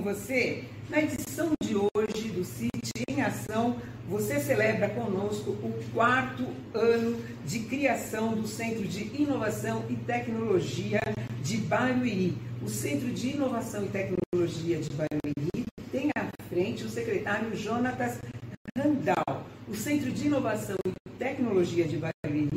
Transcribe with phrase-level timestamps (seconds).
[0.00, 0.64] com você?
[0.88, 3.76] Na edição de hoje do CIT em Ação,
[4.08, 11.00] você celebra conosco o quarto ano de criação do Centro de Inovação e Tecnologia
[11.42, 12.34] de Barueri.
[12.62, 18.18] O Centro de Inovação e Tecnologia de Barueri tem à frente o secretário Jonatas
[18.76, 19.44] Randall.
[19.68, 22.48] O Centro de Inovação e Tecnologia de Barueri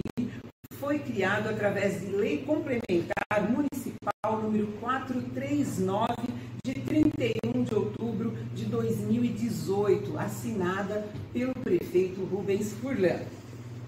[0.79, 10.11] foi criado através de Lei Complementar Municipal número 439 de 31 de outubro de 2018,
[10.23, 13.21] assinada pelo prefeito Rubens Furlan.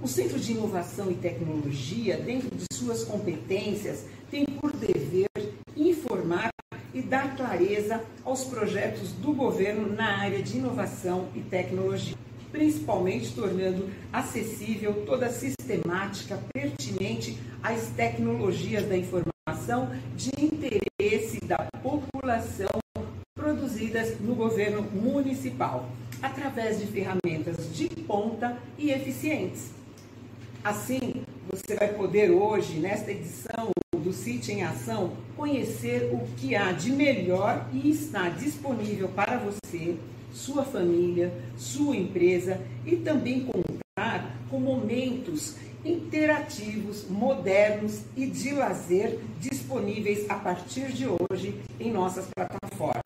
[0.01, 5.29] O Centro de Inovação e Tecnologia, dentro de suas competências, tem por dever
[5.75, 6.49] informar
[6.93, 12.15] e dar clareza aos projetos do governo na área de inovação e tecnologia
[12.55, 22.69] principalmente tornando acessível toda a sistemática pertinente às tecnologias da informação de interesse da população
[23.35, 25.89] produzidas no governo municipal,
[26.25, 29.71] através de ferramentas de ponta e eficientes.
[30.63, 36.71] Assim, você vai poder hoje, nesta edição do Cite em Ação, conhecer o que há
[36.71, 39.95] de melhor e está disponível para você
[40.33, 50.27] sua família, sua empresa e também contar com momentos interativos, modernos e de lazer disponíveis
[50.27, 53.04] a partir de hoje em nossas plataformas.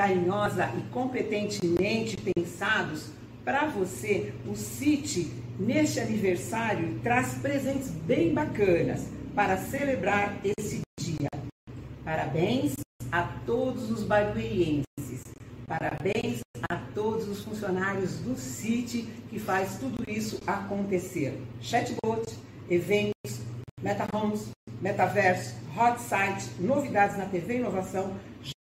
[0.00, 3.10] Carinhosa e competentemente pensados
[3.44, 11.28] para você, o City neste aniversário traz presentes bem bacanas para celebrar esse dia.
[12.02, 12.76] Parabéns
[13.12, 14.86] a todos os baruerienses
[15.66, 21.38] Parabéns a todos os funcionários do City que faz tudo isso acontecer.
[21.60, 22.24] Chatbot,
[22.70, 23.42] eventos,
[23.82, 24.48] MetaHomes,
[24.80, 28.16] Metaverso, Hot Site, novidades na TV Inovação,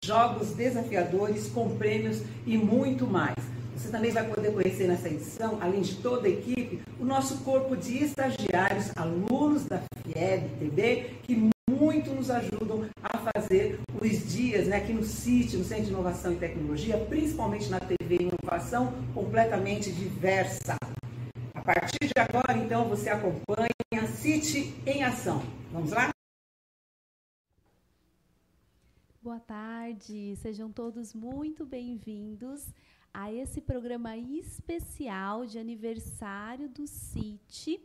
[0.07, 3.35] jogos desafiadores com prêmios e muito mais.
[3.75, 7.75] Você também vai poder conhecer nessa edição, além de toda a equipe, o nosso corpo
[7.75, 14.77] de estagiários, alunos da FIEB TV, que muito nos ajudam a fazer os dias né,
[14.77, 20.77] aqui no CIT, no Centro de Inovação e Tecnologia, principalmente na TV Inovação, completamente diversa.
[21.53, 25.43] A partir de agora, então, você acompanha CIT em ação.
[25.71, 26.16] Vamos lá?
[29.27, 32.73] Boa tarde, sejam todos muito bem-vindos
[33.13, 37.77] a esse programa especial de aniversário do CIT,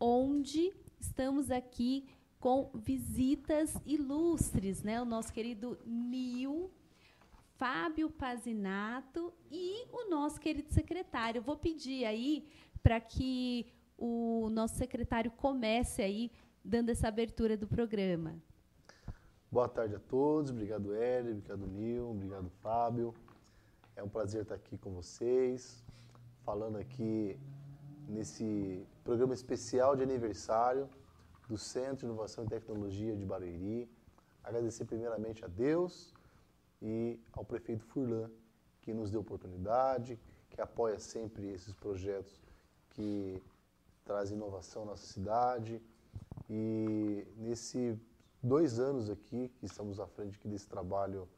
[0.00, 2.08] onde estamos aqui
[2.38, 5.02] com visitas ilustres, né?
[5.02, 6.70] O nosso querido Nil,
[7.58, 11.40] Fábio Pazinato e o nosso querido secretário.
[11.40, 12.48] Eu vou pedir aí
[12.82, 13.66] para que
[13.98, 16.32] o nosso secretário comece aí
[16.64, 18.40] dando essa abertura do programa.
[19.52, 23.12] Boa tarde a todos, obrigado Hélio, obrigado Nil, obrigado Fábio.
[23.96, 25.84] É um prazer estar aqui com vocês,
[26.44, 27.36] falando aqui
[28.06, 30.88] nesse programa especial de aniversário
[31.48, 33.90] do Centro de Inovação e Tecnologia de Barueri.
[34.44, 36.14] Agradecer primeiramente a Deus
[36.80, 38.30] e ao prefeito Furlan,
[38.80, 40.16] que nos deu oportunidade,
[40.48, 42.40] que apoia sempre esses projetos
[42.90, 43.42] que
[44.04, 45.82] trazem inovação na nossa cidade.
[46.48, 47.98] E nesse
[48.42, 51.28] dois anos aqui, que estamos à frente aqui desse trabalho,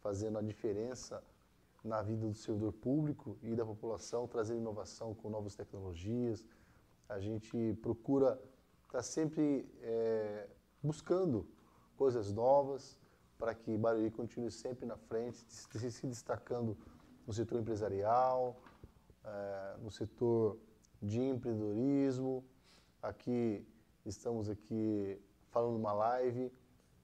[0.00, 1.22] fazendo a diferença
[1.84, 6.44] na vida do servidor público e da população, trazendo inovação com novas tecnologias.
[7.08, 8.40] A gente procura
[8.92, 10.46] está sempre é,
[10.82, 11.48] buscando
[11.96, 12.98] coisas novas
[13.38, 16.76] para que Barueri continue sempre na frente, se destacando
[17.26, 18.60] no setor empresarial,
[19.24, 20.58] é, no setor
[21.00, 22.44] de empreendedorismo.
[23.00, 23.66] Aqui
[24.04, 25.18] estamos aqui
[25.52, 26.50] falando uma live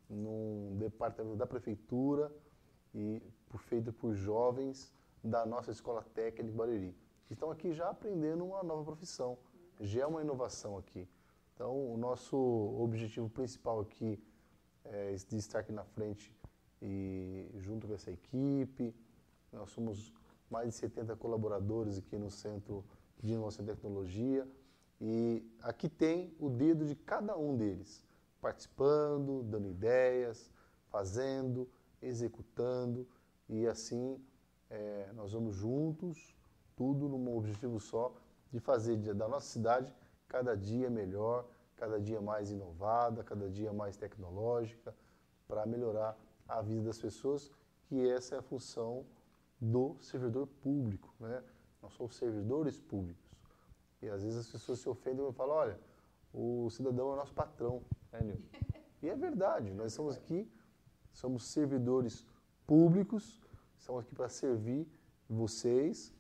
[0.08, 2.32] num departamento da prefeitura
[2.94, 3.22] e
[3.58, 4.92] feito por jovens
[5.22, 6.96] da nossa escola técnica de Barueri.
[7.30, 9.38] Estão aqui já aprendendo uma nova profissão.
[9.80, 11.06] Já é uma inovação aqui.
[11.54, 12.36] Então, o nosso
[12.78, 14.18] objetivo principal aqui
[14.84, 16.34] é de estar aqui na frente
[16.80, 18.94] e junto com essa equipe.
[19.52, 20.12] Nós somos
[20.50, 22.84] mais de 70 colaboradores aqui no Centro
[23.20, 24.48] de Inovação e Tecnologia
[25.00, 28.04] e aqui tem o dedo de cada um deles,
[28.40, 30.50] participando, dando ideias,
[30.90, 31.68] fazendo,
[32.00, 33.06] executando
[33.48, 34.20] e assim
[34.70, 36.36] é, nós vamos juntos,
[36.76, 38.14] tudo num objetivo só
[38.52, 39.92] de fazer da nossa cidade
[40.28, 41.46] cada dia melhor,
[41.76, 44.94] cada dia mais inovada, cada dia mais tecnológica,
[45.46, 47.50] para melhorar a vida das pessoas,
[47.86, 49.06] que essa é a função
[49.60, 51.12] do servidor público.
[51.18, 51.42] Né?
[51.82, 53.24] Nós somos servidores públicos.
[54.02, 55.80] E às vezes as pessoas se ofendem e falam, olha,
[56.32, 57.82] o cidadão é nosso patrão,
[58.22, 58.40] Nil?
[59.02, 60.50] E é verdade, nós estamos aqui,
[61.12, 62.24] somos servidores
[62.66, 63.40] públicos,
[63.76, 64.88] estamos aqui para servir
[65.28, 66.12] vocês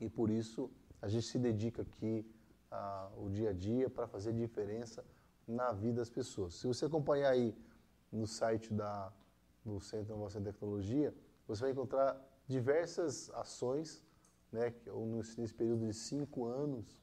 [0.00, 2.26] e por isso a gente se dedica aqui
[2.70, 5.04] ah, o dia a dia para fazer diferença
[5.46, 6.54] na vida das pessoas.
[6.54, 7.56] Se você acompanhar aí
[8.12, 9.12] no site da,
[9.64, 11.14] do Centro de Inovação e Tecnologia,
[11.46, 14.04] você vai encontrar diversas ações,
[14.52, 14.74] né,
[15.36, 16.98] nesse período de cinco anos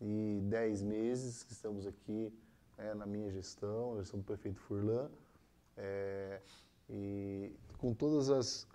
[0.00, 2.32] e dez meses que estamos aqui
[2.76, 5.10] né, na minha gestão, na gestão do prefeito Furlan,
[5.76, 6.40] é,
[6.88, 8.66] e com todas as,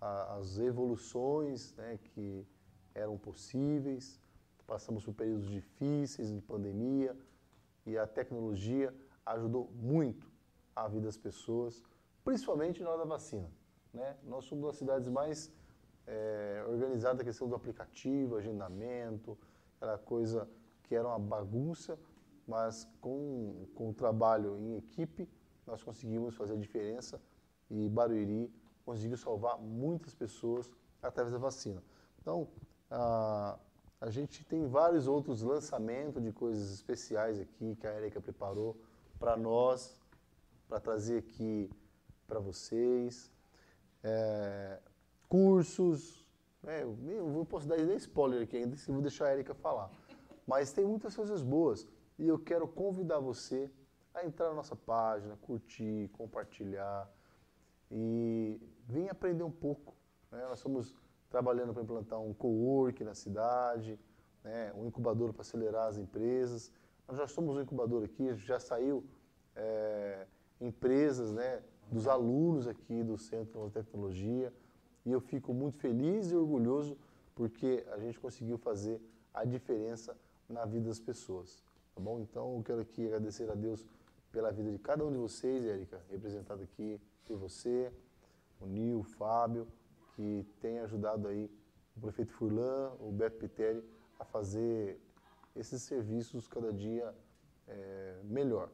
[0.00, 2.46] as evoluções né, que
[2.94, 4.20] eram possíveis,
[4.66, 7.16] passamos por períodos difíceis de pandemia
[7.86, 8.94] e a tecnologia
[9.26, 10.30] ajudou muito
[10.74, 11.82] a vida das pessoas,
[12.24, 13.50] principalmente na hora da vacina.
[13.92, 14.16] Né?
[14.24, 15.52] Nós somos uma das cidades mais
[16.06, 19.38] é, organizadas na questão do aplicativo, agendamento,
[19.76, 20.48] aquela coisa
[20.82, 21.98] que era uma bagunça,
[22.46, 25.28] mas com, com o trabalho em equipe
[25.66, 27.20] nós conseguimos fazer a diferença
[27.70, 28.52] e Barueri
[28.84, 30.70] conseguiu salvar muitas pessoas
[31.02, 31.82] através da vacina.
[32.20, 32.48] Então,
[32.90, 33.58] a,
[34.00, 38.76] a gente tem vários outros lançamentos de coisas especiais aqui que a Erika preparou
[39.18, 39.98] para nós,
[40.68, 41.70] para trazer aqui
[42.26, 43.30] para vocês.
[44.02, 44.78] É,
[45.28, 46.26] cursos,
[46.62, 49.90] né, eu, eu posso dar nem spoiler aqui ainda, vou deixar a Erika falar.
[50.46, 51.88] Mas tem muitas coisas boas
[52.18, 53.70] e eu quero convidar você
[54.14, 57.10] a entrar na nossa página, curtir, compartilhar
[57.90, 59.94] e vir aprender um pouco.
[60.30, 60.40] Né?
[60.48, 60.94] Nós estamos
[61.28, 63.98] trabalhando para implantar um co-work na cidade,
[64.44, 64.72] né?
[64.74, 66.70] um incubador para acelerar as empresas.
[67.08, 69.04] Nós já somos um incubador aqui, já saiu
[69.56, 70.26] é,
[70.60, 74.52] empresas né, dos alunos aqui do Centro de Tecnologia
[75.04, 76.96] e eu fico muito feliz e orgulhoso
[77.34, 79.00] porque a gente conseguiu fazer
[79.32, 80.16] a diferença
[80.48, 81.63] na vida das pessoas.
[81.94, 82.20] Tá bom?
[82.20, 83.86] Então eu quero aqui agradecer a Deus
[84.32, 87.92] pela vida de cada um de vocês, Érica, representado aqui por você,
[88.60, 89.68] o Nil, o Fábio,
[90.14, 91.50] que tem ajudado aí
[91.96, 93.84] o prefeito Furlan, o Beto Piteri,
[94.18, 95.00] a fazer
[95.54, 97.14] esses serviços cada dia
[97.68, 98.70] é, melhor.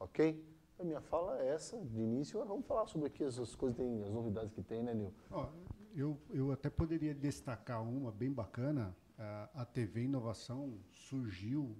[0.00, 0.44] Ok?
[0.78, 2.44] A minha fala é essa, de início.
[2.44, 5.12] Vamos falar sobre aqui as, coisas, tem, as novidades que tem, né, Nil?
[5.30, 5.46] Oh,
[5.94, 8.94] eu, eu até poderia destacar uma bem bacana.
[9.18, 11.74] A, TV Inovação surgiu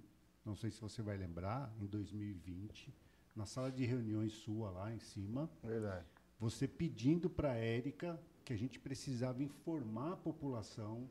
[0.47, 2.93] não sei se você vai lembrar, em 2020,
[3.35, 5.49] na sala de reuniões sua lá em cima.
[5.61, 6.05] Verdade.
[6.39, 11.09] Você pedindo para a Érica que a gente precisava informar a população,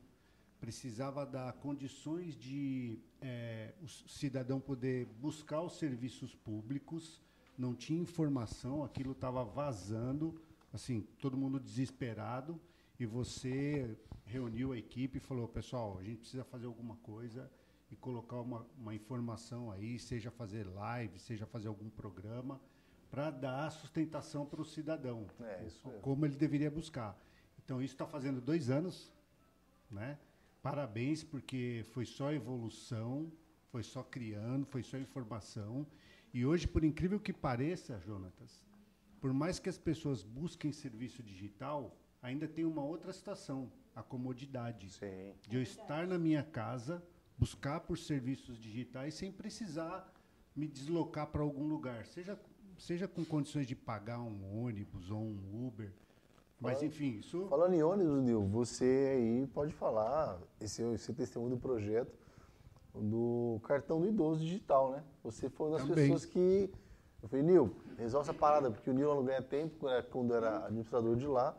[0.59, 7.21] precisava dar condições de é, o cidadão poder buscar os serviços públicos,
[7.55, 10.41] não tinha informação, aquilo estava vazando,
[10.73, 12.59] assim, todo mundo desesperado,
[12.99, 13.95] e você
[14.25, 17.51] reuniu a equipe e falou, pessoal, a gente precisa fazer alguma coisa,
[17.91, 22.59] e colocar uma, uma informação aí, seja fazer live, seja fazer algum programa,
[23.09, 27.17] para dar sustentação para o cidadão, é, isso como ele deveria buscar.
[27.63, 29.11] Então, isso está fazendo dois anos,
[29.89, 30.17] né?
[30.61, 33.31] Parabéns, porque foi só evolução,
[33.71, 35.87] foi só criando, foi só informação.
[36.33, 38.61] E hoje, por incrível que pareça, Jonatas,
[39.19, 44.89] por mais que as pessoas busquem serviço digital, ainda tem uma outra situação, a comodidade.
[44.91, 45.33] Sim.
[45.47, 47.03] De eu estar na minha casa,
[47.37, 50.11] buscar por serviços digitais sem precisar
[50.55, 52.39] me deslocar para algum lugar, seja,
[52.77, 55.93] seja com condições de pagar um ônibus ou um Uber.
[56.59, 57.45] Mas, enfim, isso.
[57.47, 62.17] Falando em ônibus, Nil, você aí pode falar, esse, esse testemunho do projeto
[62.95, 65.03] do cartão do idoso digital, né?
[65.23, 66.05] Você foi uma das Também.
[66.05, 66.71] pessoas que.
[67.21, 71.15] Eu falei, Nil, resolve essa parada, porque o Nil não ganha tempo, quando era administrador
[71.15, 71.55] de lá,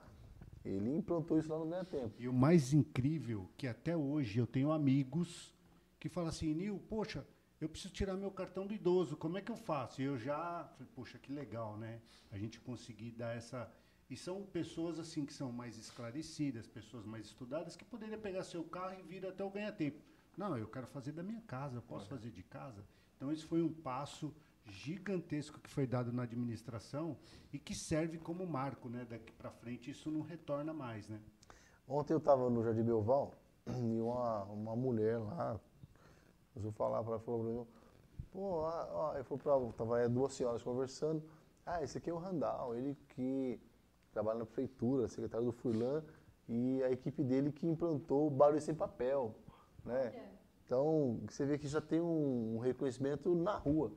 [0.64, 2.14] ele implantou isso lá no Ganha Tempo.
[2.18, 5.54] E o mais incrível que até hoje eu tenho amigos
[5.98, 7.26] que fala assim, Nil, poxa,
[7.60, 10.00] eu preciso tirar meu cartão do idoso, como é que eu faço?
[10.00, 12.00] E eu já falei, poxa, que legal, né?
[12.30, 13.70] A gente conseguir dar essa.
[14.08, 18.64] E são pessoas assim que são mais esclarecidas, pessoas mais estudadas, que poderiam pegar seu
[18.64, 20.00] carro e vir até o ganha-tempo.
[20.36, 22.84] Não, eu quero fazer da minha casa, eu posso fazer de casa.
[23.16, 24.32] Então, esse foi um passo
[24.64, 27.16] gigantesco que foi dado na administração
[27.52, 29.04] e que serve como marco, né?
[29.04, 31.20] Daqui para frente isso não retorna mais, né?
[31.86, 33.34] Ontem eu estava no Jardim Belval
[33.66, 35.58] e uma, uma mulher lá,
[36.72, 37.66] falar para ela, falou para mim,
[38.32, 41.22] pô, ó, ó, eu falei para tava duas senhoras conversando,
[41.64, 43.60] ah, esse aqui é o Randall, ele que
[44.12, 46.02] trabalha na prefeitura, secretário do Furlan,
[46.48, 49.34] e a equipe dele que implantou o barulho sem papel,
[49.84, 50.32] né?
[50.64, 53.92] Então, você vê que já tem um reconhecimento na rua.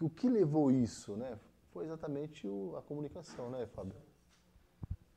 [0.00, 1.38] O que levou isso, né?
[1.70, 3.94] Foi exatamente o, a comunicação, né, Fábio?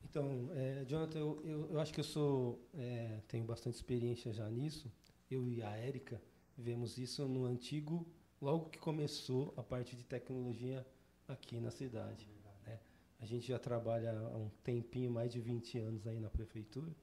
[0.04, 4.48] Então, é, Jonathan, eu, eu, eu, acho que eu sou, é, tenho bastante experiência já
[4.50, 4.92] nisso.
[5.30, 6.20] Eu e a Érica,
[6.56, 8.06] Vemos isso no antigo,
[8.40, 10.86] logo que começou a parte de tecnologia
[11.26, 12.28] aqui na cidade.
[12.66, 12.78] Né?
[13.20, 16.94] A gente já trabalha há um tempinho, mais de 20 anos aí na prefeitura.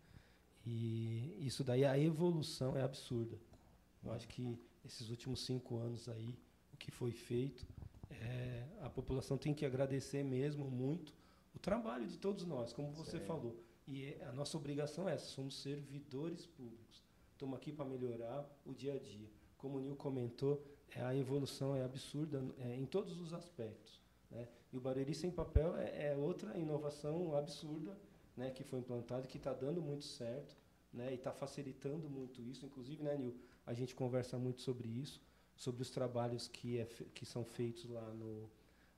[0.66, 3.38] E isso daí, a evolução é absurda.
[4.04, 6.38] Eu acho que esses últimos cinco anos aí,
[6.74, 7.66] o que foi feito,
[8.10, 11.14] é, a população tem que agradecer mesmo muito
[11.56, 13.56] o trabalho de todos nós, como você falou.
[13.88, 17.04] E é- a nossa obrigação é essa, somos servidores públicos.
[17.32, 19.28] Estamos aqui para melhorar o dia a dia.
[19.60, 20.62] Como o Nil comentou,
[20.96, 24.02] é, a evolução é absurda é, em todos os aspectos.
[24.32, 24.48] Né?
[24.74, 27.96] E o Barueri sem papel é, é outra inovação absurda
[28.36, 30.56] né, que foi implantada, que está dando muito certo
[30.94, 32.66] né, e está facilitando muito isso.
[32.66, 33.36] Inclusive, né, Nil,
[33.66, 35.22] a gente conversa muito sobre isso,
[35.56, 38.50] sobre os trabalhos que, é, que são feitos lá no,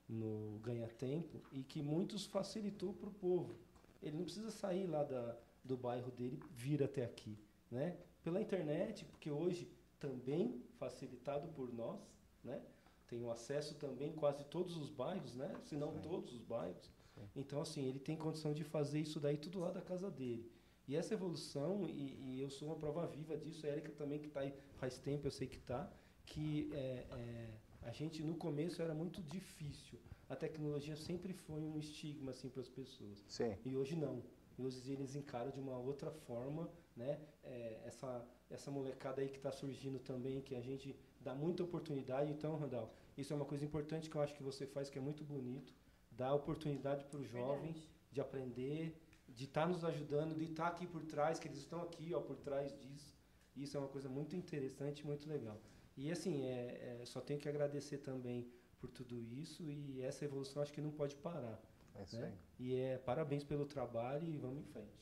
[0.08, 3.56] no Ganha Tempo e que muitos facilitou para o povo.
[4.02, 7.38] Ele não precisa sair lá da, do bairro dele vir até aqui,
[7.70, 7.98] né?
[8.24, 9.68] Pela internet, porque hoje
[10.02, 12.02] também facilitado por nós,
[12.44, 12.62] né?
[13.08, 15.54] Tem o acesso também quase todos os bairros, né?
[15.64, 16.90] Se não todos os bairros.
[17.36, 20.52] Então, assim, ele tem condição de fazer isso daí tudo lá da casa dele.
[20.88, 24.28] E essa evolução, e, e eu sou uma prova viva disso, a Erika também que
[24.28, 25.92] está aí faz tempo, eu sei que está,
[26.26, 27.54] que é, é,
[27.84, 30.00] a gente no começo era muito difícil.
[30.28, 33.24] A tecnologia sempre foi um estigma assim para as pessoas.
[33.28, 33.56] Sim.
[33.64, 34.24] E hoje não.
[34.58, 37.20] E hoje eles encaram de uma outra forma, né?
[37.44, 42.32] É, essa essa molecada aí que está surgindo também, que a gente dá muita oportunidade.
[42.32, 45.02] Então, Randall, isso é uma coisa importante que eu acho que você faz, que é
[45.02, 45.74] muito bonito.
[46.12, 47.76] Dar oportunidade para o jovem
[48.12, 52.14] de aprender, de estar nos ajudando, de estar aqui por trás, que eles estão aqui,
[52.14, 53.16] ó, por trás disso.
[53.56, 55.60] Isso é uma coisa muito interessante, muito legal.
[55.96, 60.62] E assim, é, é, só tenho que agradecer também por tudo isso e essa evolução
[60.62, 61.62] acho que não pode parar.
[61.96, 62.28] É isso né?
[62.28, 62.34] aí.
[62.60, 65.02] E é parabéns pelo trabalho e vamos em frente.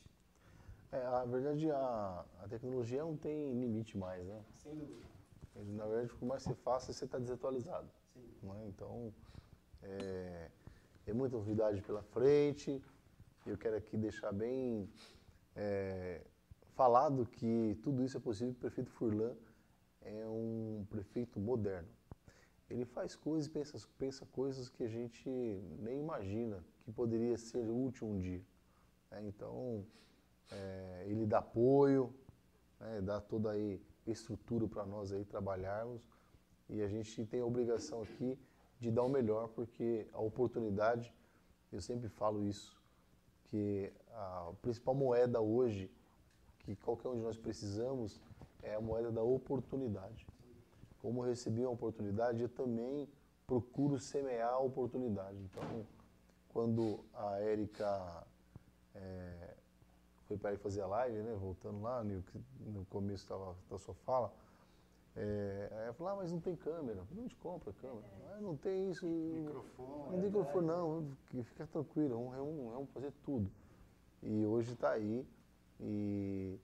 [0.91, 4.43] É, a verdade, a, a tecnologia não tem limite mais, né?
[4.57, 5.07] Sem dúvida.
[5.55, 7.89] Na verdade, por mais que você faça, você está desatualizado.
[8.13, 8.47] Sim.
[8.47, 8.67] né?
[8.67, 9.13] Então,
[9.83, 10.49] é,
[11.05, 12.81] é muita novidade pela frente.
[13.45, 14.89] Eu quero aqui deixar bem
[15.55, 16.21] é,
[16.75, 19.35] falado que tudo isso é possível o prefeito Furlan
[20.01, 21.89] é um prefeito moderno.
[22.69, 25.29] Ele faz coisas, pensa, pensa coisas que a gente
[25.79, 28.41] nem imagina que poderia ser útil um dia.
[29.11, 29.23] né?
[29.27, 29.85] Então,
[30.51, 32.13] é, ele dá apoio,
[32.79, 36.01] né, dá toda aí estrutura para nós aí trabalharmos
[36.69, 38.37] e a gente tem a obrigação aqui
[38.79, 41.13] de dar o melhor porque a oportunidade,
[41.71, 42.79] eu sempre falo isso,
[43.45, 45.91] que a principal moeda hoje
[46.59, 48.21] que qualquer um de nós precisamos
[48.61, 50.27] é a moeda da oportunidade.
[51.01, 53.07] Como eu recebi uma oportunidade, eu também
[53.47, 55.37] procuro semear a oportunidade.
[55.39, 55.85] Então,
[56.49, 58.27] quando a Érica
[58.93, 59.55] é,
[60.29, 62.23] foi para ir fazer a live, né, voltando lá no,
[62.67, 64.31] no começo tava, da sua fala,
[65.15, 66.99] é, aí ela falou, ah, mas não tem câmera.
[66.99, 68.05] Eu falei, Onde compra câmera?
[68.31, 69.05] Ah, não tem isso.
[69.05, 69.89] Microfone.
[69.89, 71.17] Não tem microfone, não.
[71.43, 73.51] Fica tranquilo, vamos, vamos, vamos fazer tudo.
[74.21, 75.27] E hoje está aí.
[75.81, 76.59] E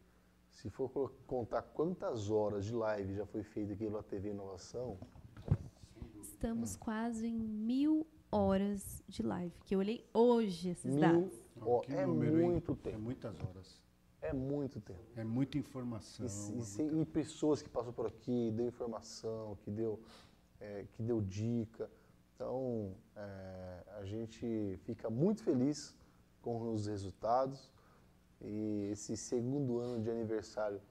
[0.52, 4.98] se for contar quantas horas de live já foi feita aqui pela TV Inovação,
[6.22, 11.45] Estamos quase em mil horas de live, que eu olhei hoje esses mil, dados.
[11.86, 12.50] Que é número, hein?
[12.52, 13.00] muito É tempo.
[13.00, 13.82] muitas horas.
[14.22, 15.00] É muito tempo.
[15.16, 16.26] É muita informação.
[16.26, 16.32] E, é
[16.62, 20.00] e sem- muita- e pessoas que passou por aqui, deu informação, que deu,
[20.60, 21.90] é, que deu dica.
[22.36, 25.96] Então, é, a gente fica muito feliz
[26.42, 27.72] com os resultados.
[28.42, 30.82] E esse segundo ano de aniversário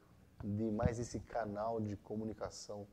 [0.42, 2.86] de mais esse canal de comunicação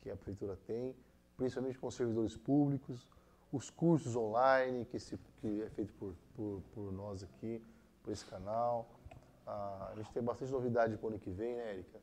[0.00, 0.94] que a prefeitura tem,
[1.36, 3.06] principalmente com os servidores públicos,
[3.52, 5.16] os cursos online que, se,
[5.46, 7.62] que é feito por, por, por nós aqui,
[8.02, 8.86] por esse canal.
[9.46, 12.00] Ah, a gente tem bastante novidade para o ano que vem, né, Erika?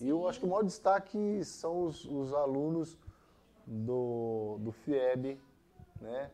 [0.00, 2.98] E eu acho que o maior destaque são os, os alunos
[3.66, 5.38] do, do FIEB,
[6.00, 6.30] né,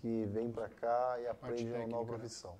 [0.00, 2.18] que vêm para cá e aprendem uma nova né?
[2.18, 2.56] profissão.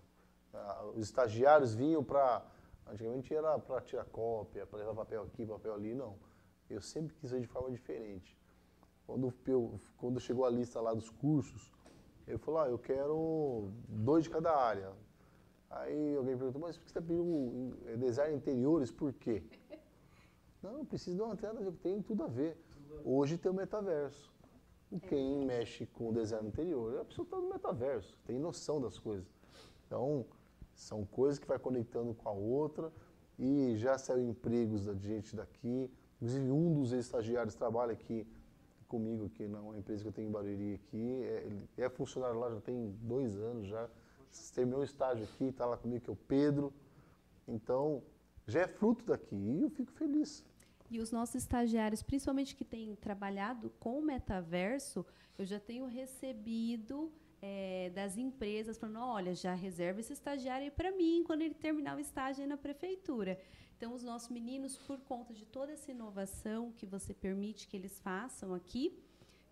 [0.55, 2.45] Ah, os estagiários vinham para.
[2.87, 6.17] Antigamente era para tirar cópia, para levar papel aqui, papel ali, não.
[6.69, 8.37] Eu sempre quis ver de forma diferente.
[9.07, 11.73] Quando, eu, quando chegou a lista lá dos cursos,
[12.27, 14.93] eu falei, ah, eu quero dois de cada área.
[15.71, 19.43] Aí alguém perguntou, mas por que você está pedindo eh, design interiores, por quê?
[20.63, 22.57] Não, precisa de uma tela, tem tudo a ver.
[23.05, 24.33] Hoje tem o metaverso.
[24.91, 28.39] O Quem mexe com o design interior é a pessoa que está no metaverso, tem
[28.39, 29.27] noção das coisas.
[29.87, 30.27] Então,
[30.75, 32.93] são coisas que vai conectando com a outra
[33.39, 35.91] e já saiu empregos da gente daqui.
[36.17, 38.27] Inclusive, um dos estagiários trabalha aqui
[38.93, 41.23] comigo, aqui numa empresa que eu tenho em Barueri aqui.
[41.25, 43.89] É, ele é funcionário lá já tem dois anos já.
[44.55, 46.73] Terminou o estágio aqui, está lá comigo, que é o Pedro.
[47.49, 48.03] Então,
[48.47, 50.45] já é fruto daqui e eu fico feliz.
[50.91, 55.05] E os nossos estagiários, principalmente que têm trabalhado com o metaverso,
[55.39, 60.93] eu já tenho recebido é, das empresas falando, olha, já reserva esse estagiário aí para
[60.93, 63.39] mim quando ele terminar o estágio aí na prefeitura.
[63.83, 67.99] Então, os nossos meninos, por conta de toda essa inovação que você permite que eles
[67.99, 68.97] façam aqui,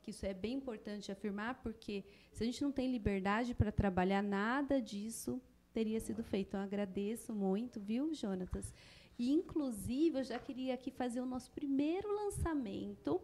[0.04, 4.22] que isso é bem importante afirmar, porque se a gente não tem liberdade para trabalhar,
[4.22, 6.50] nada disso teria sido feito.
[6.50, 8.72] Então, agradeço muito, viu, Jonatas?
[9.18, 13.20] E, inclusive, eu já queria aqui fazer o nosso primeiro lançamento,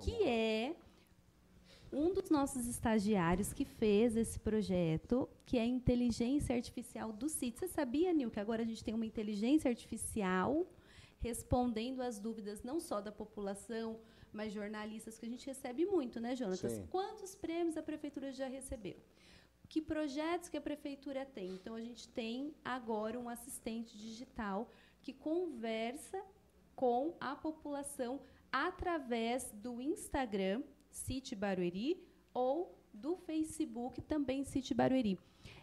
[0.00, 0.74] que é
[1.92, 7.58] um dos nossos estagiários que fez esse projeto, que é a inteligência artificial do CIT.
[7.58, 10.66] Você sabia, Nil, que agora a gente tem uma inteligência artificial
[11.20, 13.98] respondendo às dúvidas não só da população,
[14.32, 16.72] mas jornalistas que a gente recebe muito, né, Jonatas?
[16.72, 16.86] Sim.
[16.90, 18.96] Quantos prêmios a prefeitura já recebeu?
[19.68, 21.50] Que projetos que a prefeitura tem?
[21.50, 24.70] Então a gente tem agora um assistente digital
[25.02, 26.22] que conversa
[26.74, 28.20] com a população
[28.52, 30.62] através do Instagram
[31.06, 32.02] City Barueri
[32.34, 35.18] ou do Facebook também City Barueri.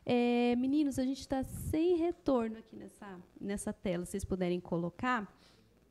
[0.06, 4.06] É, meninos, a gente está sem retorno aqui nessa, nessa tela.
[4.06, 5.20] Se vocês puderem colocar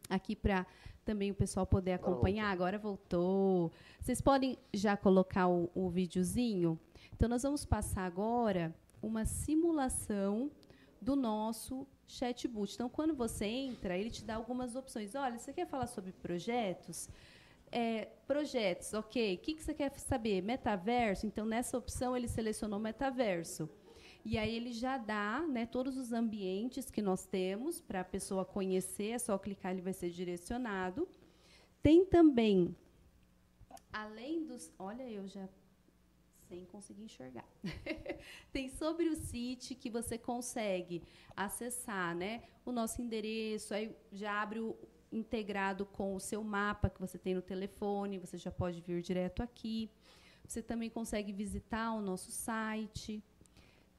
[0.09, 0.67] aqui para
[1.05, 2.51] também o pessoal poder acompanhar.
[2.51, 3.71] Agora voltou.
[4.01, 6.79] Vocês podem já colocar o, o videozinho?
[7.13, 10.51] Então, nós vamos passar agora uma simulação
[11.01, 12.73] do nosso chatbot.
[12.75, 15.15] Então, quando você entra, ele te dá algumas opções.
[15.15, 17.09] Olha, você quer falar sobre projetos?
[17.77, 19.35] É, projetos, ok.
[19.35, 20.41] O que, que você quer saber?
[20.41, 21.27] Metaverso?
[21.27, 23.69] Então, nessa opção, ele selecionou metaverso.
[24.25, 28.45] E aí ele já dá né, todos os ambientes que nós temos para a pessoa
[28.45, 31.09] conhecer, é só clicar, ele vai ser direcionado.
[31.83, 32.77] Tem também,
[33.93, 34.73] além dos.
[34.79, 35.49] Olha, eu já
[36.49, 37.49] sem conseguir enxergar.
[38.53, 41.03] Tem sobre o site que você consegue
[41.35, 44.77] acessar né, o nosso endereço, aí já abre o
[45.17, 49.43] integrado com o seu mapa que você tem no telefone, você já pode vir direto
[49.43, 49.91] aqui.
[50.47, 53.23] Você também consegue visitar o nosso site.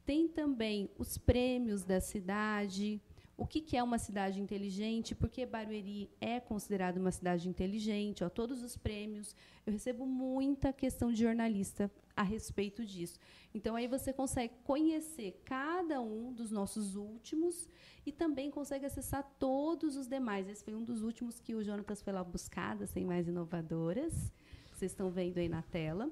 [0.06, 3.02] Tem também os prêmios da cidade,
[3.38, 8.30] o que, que é uma cidade inteligente, porque Barueri é considerada uma cidade inteligente, ó,
[8.30, 9.36] todos os prêmios.
[9.66, 13.20] Eu recebo muita questão de jornalista a respeito disso.
[13.54, 17.68] Então, aí você consegue conhecer cada um dos nossos últimos
[18.06, 20.48] e também consegue acessar todos os demais.
[20.48, 24.32] Esse foi um dos últimos que o Jonatas foi lá buscar, das 100 mais inovadoras.
[24.72, 26.10] Vocês estão vendo aí na tela.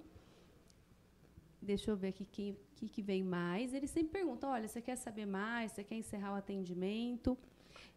[1.63, 3.73] Deixa eu ver aqui quem que, que vem mais.
[3.73, 5.71] Eles sempre perguntam: olha, você quer saber mais?
[5.71, 7.37] Você quer encerrar o atendimento?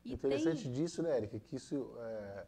[0.04, 0.72] E interessante tem...
[0.72, 2.46] disso, né, Erika, que isso, é,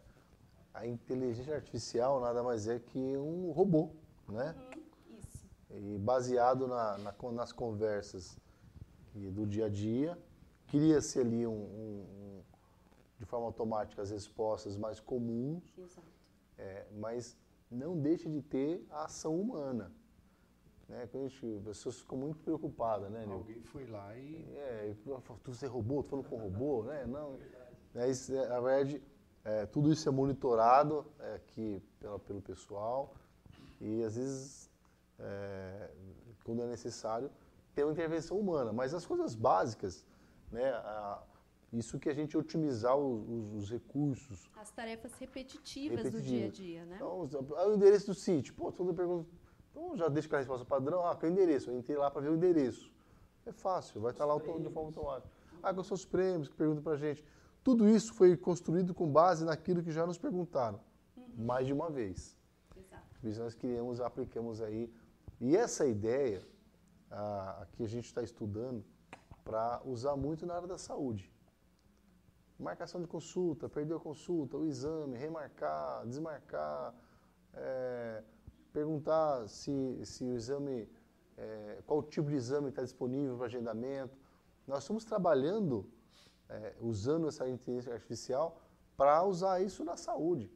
[0.73, 3.91] a inteligência artificial nada mais é que um robô,
[4.29, 4.55] né?
[4.57, 5.47] Uhum, isso.
[5.71, 8.39] E baseado na, na, nas conversas
[9.15, 10.17] do dia a dia,
[10.69, 12.43] cria-se ali um, um, um,
[13.19, 16.07] de forma automática as respostas mais comuns, Exato.
[16.57, 17.37] É, mas
[17.71, 19.93] não deixa de ter a ação humana.
[20.89, 21.07] Né?
[21.13, 23.37] Gente, as pessoas ficam muito preocupadas, né, Nil?
[23.37, 24.45] Alguém foi lá e...
[24.57, 24.95] É,
[25.43, 27.05] tu ser robô, tu falando com robô, né?
[27.07, 27.39] Não,
[27.95, 29.03] é, é, na verdade,
[29.45, 33.15] é, tudo isso é monitorado é, aqui pela, pelo pessoal
[33.81, 34.71] e, às vezes,
[35.19, 35.91] é,
[36.43, 37.31] quando é necessário,
[37.75, 38.73] tem uma intervenção humana.
[38.73, 40.07] Mas as coisas básicas,
[40.51, 41.23] né, a,
[41.73, 44.51] isso que a gente otimizar os, os, os recursos.
[44.57, 46.97] As tarefas repetitivas, repetitivas, do dia a dia, né?
[46.97, 47.29] Então,
[47.69, 48.55] o endereço do sítio.
[48.55, 49.29] Pô, todo mundo pergunta,
[49.79, 51.71] então já deixa com a resposta padrão, ah, que é o endereço.
[51.71, 52.93] Eu entrei lá para ver o endereço.
[53.47, 55.31] É fácil, vai estar lá de forma automática.
[55.63, 57.25] Ah, quais são os prêmios que perguntam para a gente?
[57.63, 60.81] Tudo isso foi construído com base naquilo que já nos perguntaram,
[61.17, 61.45] uhum.
[61.45, 62.37] mais de uma vez.
[62.77, 63.03] Exato.
[63.21, 64.93] Por isso nós criamos, aplicamos aí.
[65.41, 66.47] E essa ideia,
[67.11, 68.85] a, a que a gente está estudando,
[69.45, 71.33] para usar muito na área da saúde.
[72.59, 76.95] Marcação de consulta, perdeu a consulta, o exame, remarcar, desmarcar,
[77.55, 78.23] é,
[78.79, 80.89] perguntar se, se o exame,
[81.37, 84.17] é, qual tipo de exame está disponível para agendamento.
[84.67, 85.91] Nós estamos trabalhando,
[86.49, 88.61] é, usando essa inteligência artificial
[88.97, 90.49] para usar isso na saúde.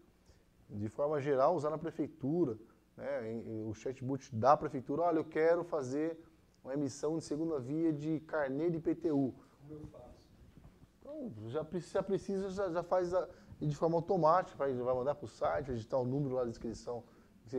[0.68, 2.56] De forma geral, usar na prefeitura.
[2.96, 6.18] Né, em, em, o chatbot da prefeitura, olha, eu quero fazer
[6.62, 9.34] uma emissão de segunda via de carnê de PTU.
[9.60, 10.22] Como eu faço?
[11.00, 13.28] Então, já, já precisa, já, já faz a,
[13.60, 16.50] de forma automática, vai, vai mandar para o site, vai digitar o número lá da
[16.50, 17.02] inscrição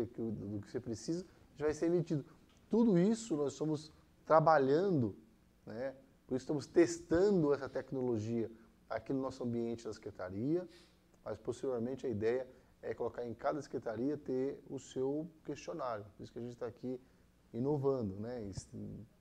[0.01, 1.25] do que você precisa,
[1.55, 2.25] já vai ser emitido.
[2.69, 3.91] Tudo isso nós estamos
[4.25, 5.15] trabalhando,
[5.65, 5.95] né?
[6.27, 8.49] por isso estamos testando essa tecnologia
[8.89, 10.67] aqui no nosso ambiente da secretaria,
[11.23, 12.47] mas posteriormente a ideia
[12.81, 16.05] é colocar em cada secretaria ter o seu questionário.
[16.17, 16.99] Por isso que a gente está aqui
[17.53, 18.51] inovando, né?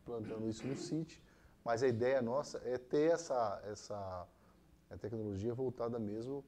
[0.05, 1.23] plantando isso no CIT,
[1.65, 4.27] mas a ideia nossa é ter essa, essa
[5.01, 6.45] tecnologia voltada mesmo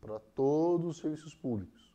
[0.00, 1.87] para todos os serviços públicos.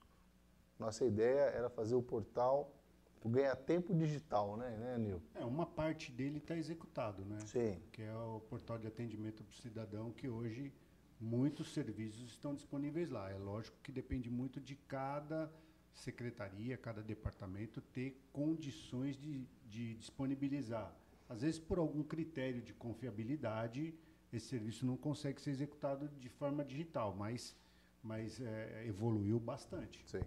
[0.83, 2.75] Nossa ideia era fazer o portal
[3.23, 5.21] o ganha-tempo digital, né, né, Nil?
[5.33, 7.39] É, uma parte dele está executado, né?
[7.45, 7.81] Sim.
[7.93, 10.73] Que é o portal de atendimento para o cidadão, que hoje
[11.21, 13.31] muitos serviços estão disponíveis lá.
[13.31, 15.49] É lógico que depende muito de cada
[15.93, 20.93] secretaria, cada departamento ter condições de, de disponibilizar.
[21.29, 23.93] Às vezes, por algum critério de confiabilidade,
[24.33, 27.55] esse serviço não consegue ser executado de forma digital, mas,
[28.03, 30.03] mas é, evoluiu bastante.
[30.05, 30.19] Sim.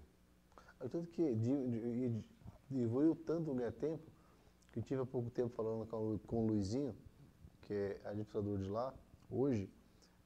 [0.78, 1.22] Tanto que
[2.70, 4.04] evoluiu tanto o ganha-tempo,
[4.72, 6.94] que eu tive há pouco tempo falando com, com o Luizinho,
[7.62, 8.94] que é administrador de lá,
[9.30, 9.70] hoje,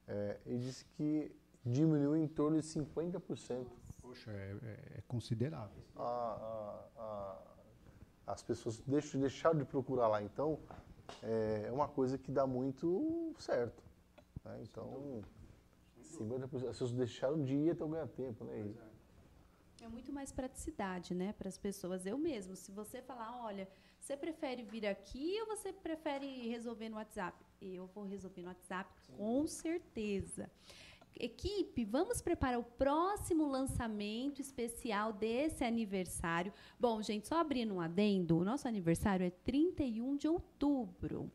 [0.07, 1.31] é, ele disse que
[1.65, 3.65] diminuiu em torno de 50%.
[4.01, 5.81] Poxa, é, é, é considerável.
[5.95, 10.21] A, a, a, as pessoas deixam, deixaram de procurar lá.
[10.21, 10.59] Então,
[11.23, 13.83] é uma coisa que dá muito certo.
[14.43, 14.59] Né?
[14.63, 15.21] Então,
[16.17, 18.43] 50%, as pessoas deixaram de ir até o ganhar tempo.
[18.45, 18.73] Né?
[19.81, 22.05] É muito mais praticidade, né, para as pessoas.
[22.05, 23.67] Eu mesmo, se você falar, olha,
[23.99, 27.43] você prefere vir aqui ou você prefere resolver no WhatsApp?
[27.59, 29.13] Eu vou resolver no WhatsApp, Sim.
[29.17, 30.49] com certeza.
[31.19, 36.53] Equipe, vamos preparar o próximo lançamento especial desse aniversário.
[36.79, 41.31] Bom, gente, só abrindo um adendo, o nosso aniversário é 31 de outubro.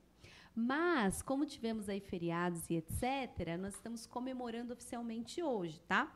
[0.55, 6.13] Mas, como tivemos aí feriados e etc., nós estamos comemorando oficialmente hoje, tá?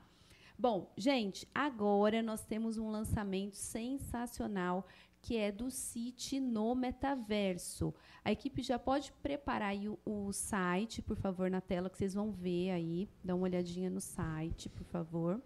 [0.60, 4.86] Bom, gente, agora nós temos um lançamento sensacional
[5.22, 7.94] que é do City no metaverso.
[8.22, 12.30] A equipe já pode preparar o, o, site, por favor, na tela que vocês vão
[12.30, 13.08] ver aí.
[13.24, 15.42] Dá uma olhadinha no site, por favor.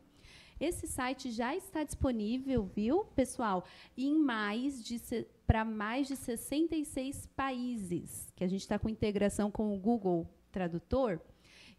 [0.58, 3.64] Esse site já está disponível, viu, pessoal?
[3.96, 5.00] Em mais de
[5.46, 11.20] para mais de 66 países, que a gente está com integração com o Google Tradutor.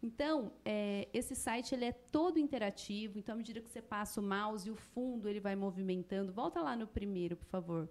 [0.02, 4.22] Então, é, esse site ele é todo interativo, então, à medida que você passa o
[4.22, 6.32] mouse o fundo, ele vai movimentando.
[6.32, 7.88] Volta lá no primeiro, por favor.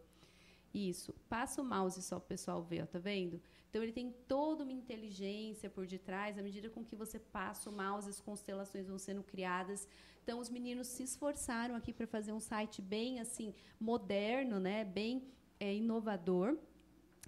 [0.74, 1.14] Isso.
[1.30, 3.42] Passa o mouse só para o pessoal ver, tá vendo?
[3.70, 7.74] Então, ele tem toda uma inteligência por detrás, à medida com que você passa o
[7.74, 9.88] mouse, as constelações vão sendo criadas.
[10.24, 14.84] Então, os meninos se esforçaram aqui para fazer um site bem, assim, moderno, né?
[14.84, 15.24] Bem
[15.60, 16.58] é, inovador.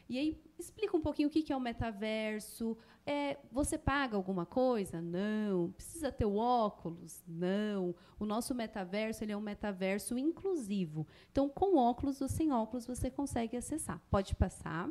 [0.09, 2.77] E aí, explica um pouquinho o que é o metaverso.
[3.07, 5.01] É, você paga alguma coisa?
[5.01, 5.71] Não.
[5.73, 7.23] Precisa ter o óculos?
[7.27, 7.95] Não.
[8.19, 11.07] O nosso metaverso ele é um metaverso inclusivo.
[11.31, 14.01] Então, com óculos ou sem óculos, você consegue acessar.
[14.11, 14.91] Pode passar.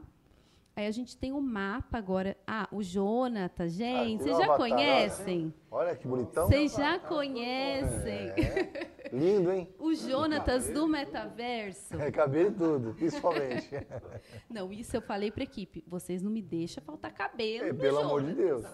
[0.76, 2.38] Aí a gente tem o um mapa agora.
[2.46, 5.54] Ah, o Jonathan, gente, ah, vocês já conhecem?
[5.72, 6.48] Olha que bonitão.
[6.48, 8.30] Vocês já conhecem.
[8.30, 8.97] É.
[9.12, 9.70] Lindo, hein?
[9.80, 11.96] O Jonatas do metaverso.
[11.96, 13.70] É, cabelo e tudo, principalmente.
[14.50, 15.84] Não, isso eu falei para equipe.
[15.88, 17.70] Vocês não me deixam faltar cabelo.
[17.70, 18.66] É, pelo amor de Deus.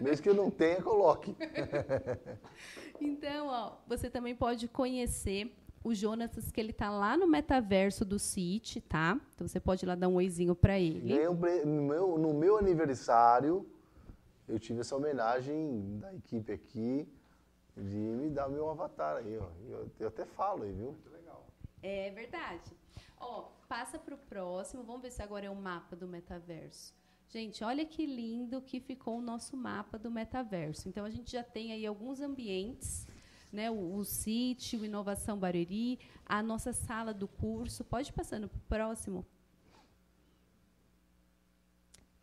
[0.00, 1.34] Mesmo que eu não tenha, coloque.
[2.98, 8.18] Então, ó, você também pode conhecer o Jonatas, que ele tá lá no metaverso do
[8.18, 9.20] City, tá?
[9.34, 11.14] Então você pode ir lá dar um oizinho para ele.
[11.28, 11.34] Um
[11.66, 13.66] no, meu, no meu aniversário,
[14.48, 17.06] eu tive essa homenagem da equipe aqui
[17.76, 19.48] de me dar meu avatar aí, ó.
[19.68, 20.92] Eu, eu até falo aí, viu?
[20.92, 21.46] Muito legal.
[21.82, 22.72] É verdade.
[23.18, 24.82] Ó, passa para o próximo.
[24.82, 26.94] Vamos ver se agora é o mapa do metaverso.
[27.28, 30.88] Gente, olha que lindo que ficou o nosso mapa do metaverso.
[30.88, 33.06] Então a gente já tem aí alguns ambientes
[33.52, 37.84] né, o, o sítio, Inovação Barueri, a nossa sala do curso.
[37.84, 39.26] Pode ir passando para o próximo.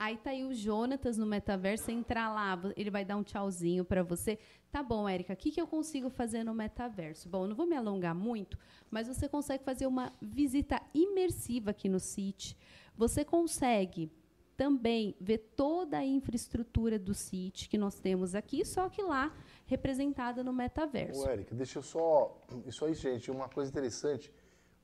[0.04, 3.86] Aí tá aí o Jonatas no metaverso, você entrar lá, ele vai dar um tchauzinho
[3.86, 4.38] para você.
[4.70, 7.30] Tá bom, Érica, o que, que eu consigo fazer no metaverso?
[7.30, 8.60] Bom, não vou me alongar muito,
[8.92, 12.58] mas você consegue fazer uma visita imersiva aqui no sítio.
[12.98, 14.12] Você consegue
[14.58, 19.34] também ver toda a infraestrutura do sítio que nós temos aqui, só que lá
[19.66, 21.22] representada no metaverso.
[21.22, 22.42] Ô, Érica, deixa eu só.
[22.66, 24.34] Isso aí, gente, uma coisa interessante.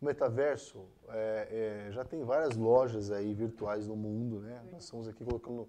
[0.01, 4.61] O metaverso é, é, já tem várias lojas aí virtuais no mundo, né?
[4.71, 5.67] Nós estamos aqui colocando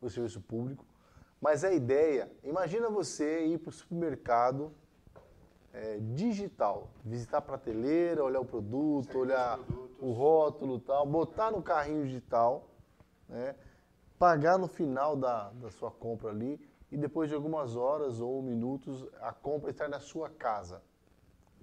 [0.00, 0.84] o serviço público.
[1.40, 4.72] Mas a ideia, imagina você ir para o supermercado
[5.72, 9.58] é, digital, visitar a prateleira, olhar o produto, olhar
[9.98, 12.68] o rótulo tal, botar no carrinho digital,
[13.28, 13.56] né?
[14.18, 16.60] pagar no final da, da sua compra ali
[16.92, 20.82] e depois de algumas horas ou minutos a compra estar na sua casa.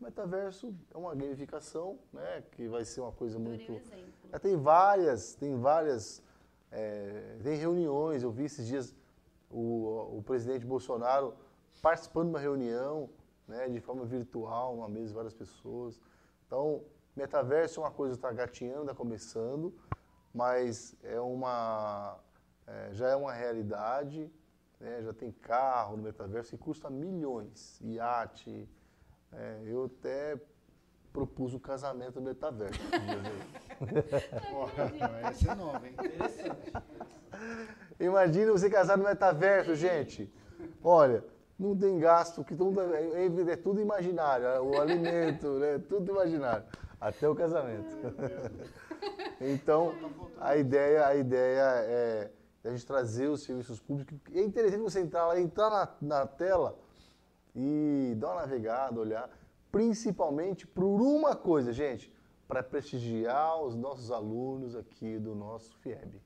[0.02, 3.82] Metaverso é uma gamificação, né, que vai ser uma coisa muito.
[4.32, 6.24] É, tem várias, tem várias,
[6.72, 8.24] é, tem reuniões.
[8.24, 8.96] Eu vi esses dias
[9.50, 11.34] o, o presidente Bolsonaro
[11.82, 13.10] participando de uma reunião
[13.48, 16.00] né, de forma virtual, uma mesa, várias pessoas.
[16.46, 16.84] Então,
[17.16, 19.74] metaverso é uma coisa que está gatinhando, está começando,
[20.34, 22.18] mas é uma,
[22.68, 24.32] é, já é uma realidade,
[24.80, 28.70] né, já tem carro no metaverso que custa milhões, iate.
[29.34, 30.40] É, eu até
[31.12, 32.80] propus o casamento no metaverso.
[35.24, 35.96] essa é nova, hein?
[38.00, 40.32] Imagina você casar no metaverso, gente.
[40.84, 41.24] Olha,
[41.58, 46.12] não tem gasto, que tudo é, é, é tudo imaginário, é, o alimento, né, tudo
[46.12, 46.64] imaginário,
[47.00, 47.96] até o casamento.
[49.42, 49.94] então,
[50.40, 52.32] a ideia, a ideia é
[52.64, 54.18] a gente trazer os serviços públicos.
[54.34, 56.78] É interessante você entrar lá, entrar na, na tela
[57.56, 59.30] e dar uma navegada, olhar,
[59.72, 62.14] principalmente por uma coisa, gente,
[62.48, 66.22] para prestigiar os nossos alunos aqui do nosso FIEB.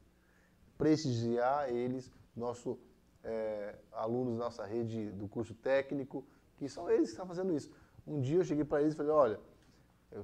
[0.78, 2.80] Prestigiar eles, nosso
[3.24, 6.26] é, alunos da nossa rede do curso técnico,
[6.58, 7.72] que são eles que estão fazendo isso.
[8.06, 9.40] Um dia eu cheguei para eles e falei, olha,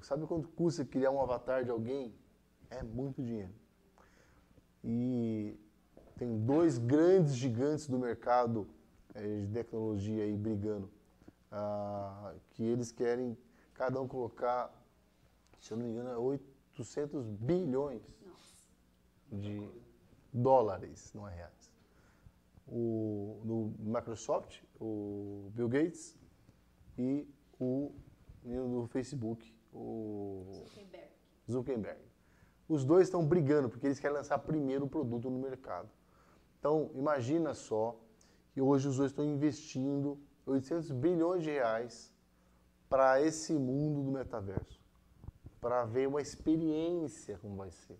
[0.01, 2.13] sabe quanto custa criar um avatar de alguém?
[2.69, 3.53] É muito dinheiro.
[4.83, 5.57] E
[6.17, 8.67] tem dois grandes gigantes do mercado
[9.15, 10.89] de tecnologia aí brigando,
[11.52, 13.38] ah, que eles querem
[13.74, 14.74] cada um colocar,
[15.60, 18.04] se eu não me engano, é 800 bilhões
[19.32, 19.69] de
[20.34, 21.69] dólares, não é reais
[22.72, 26.17] o, no Microsoft, o Bill Gates,
[26.98, 27.28] e
[27.60, 27.91] o
[28.43, 31.10] no Facebook, o Zuckerberg.
[31.50, 32.02] Zuckerberg.
[32.67, 35.89] Os dois estão brigando porque eles querem lançar primeiro o produto no mercado.
[36.60, 38.00] Então, imagina só
[38.51, 42.13] que hoje os dois estão investindo 800 bilhões de reais
[42.89, 44.79] para esse mundo do metaverso,
[45.62, 47.99] para ver uma experiência como vai ser.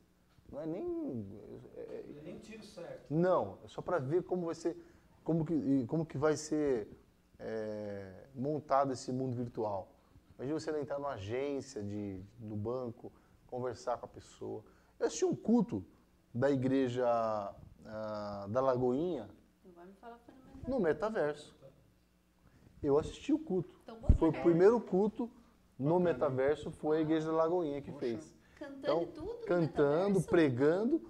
[0.52, 1.26] Não é nem.
[1.76, 3.06] É, é, é nem tiro certo.
[3.10, 4.76] Não, é só para ver como vai ser,
[5.24, 6.88] como que, como que vai ser
[7.38, 9.94] é, montado esse mundo virtual.
[10.38, 13.12] Imagina você entrar numa agência de, no banco,
[13.46, 14.64] conversar com a pessoa.
[15.00, 15.86] Eu assisti um culto
[16.34, 17.06] da igreja
[17.82, 19.30] uh, da Lagoinha
[20.70, 21.58] no metaverso.
[22.82, 23.76] Eu assisti o culto.
[23.84, 25.30] Então, foi o primeiro culto
[25.78, 28.34] no metaverso, foi a igreja da Lagoinha que fez.
[28.58, 31.02] Cantando então, tudo Cantando, pregando.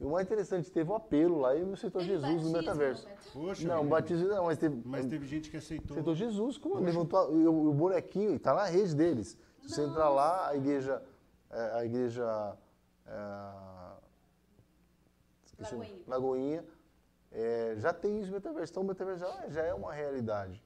[0.00, 3.06] E o mais interessante, teve um apelo lá e aceitou Teve Jesus no metaverso.
[3.32, 4.82] Poxa, não, batismo não, mas teve.
[4.84, 5.92] Mas teve gente que aceitou.
[5.92, 9.38] Aceitou Jesus, como levantou o, o bonequinho, está na rede deles.
[9.60, 11.00] Se você entrar lá, a igreja.
[11.50, 12.56] É, a igreja.
[13.06, 13.72] É,
[15.60, 16.04] Lagoinha.
[16.08, 16.64] Lagoinha
[17.32, 18.72] é, já tem isso no metaverso.
[18.72, 20.62] Então o metaverso já, já é uma realidade.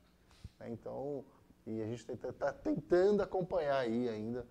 [0.59, 0.71] Né?
[0.71, 1.25] Então,
[1.67, 4.47] e a gente está tá tentando acompanhar aí ainda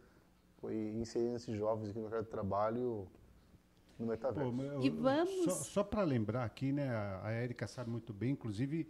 [0.59, 3.07] foi inserindo esses jovens aqui no mercado de trabalho
[3.99, 4.51] no metaverso.
[4.51, 5.45] Pô, eu, e vamos...
[5.45, 6.89] Só, só para lembrar aqui, né,
[7.21, 8.87] a Érica sabe muito bem, inclusive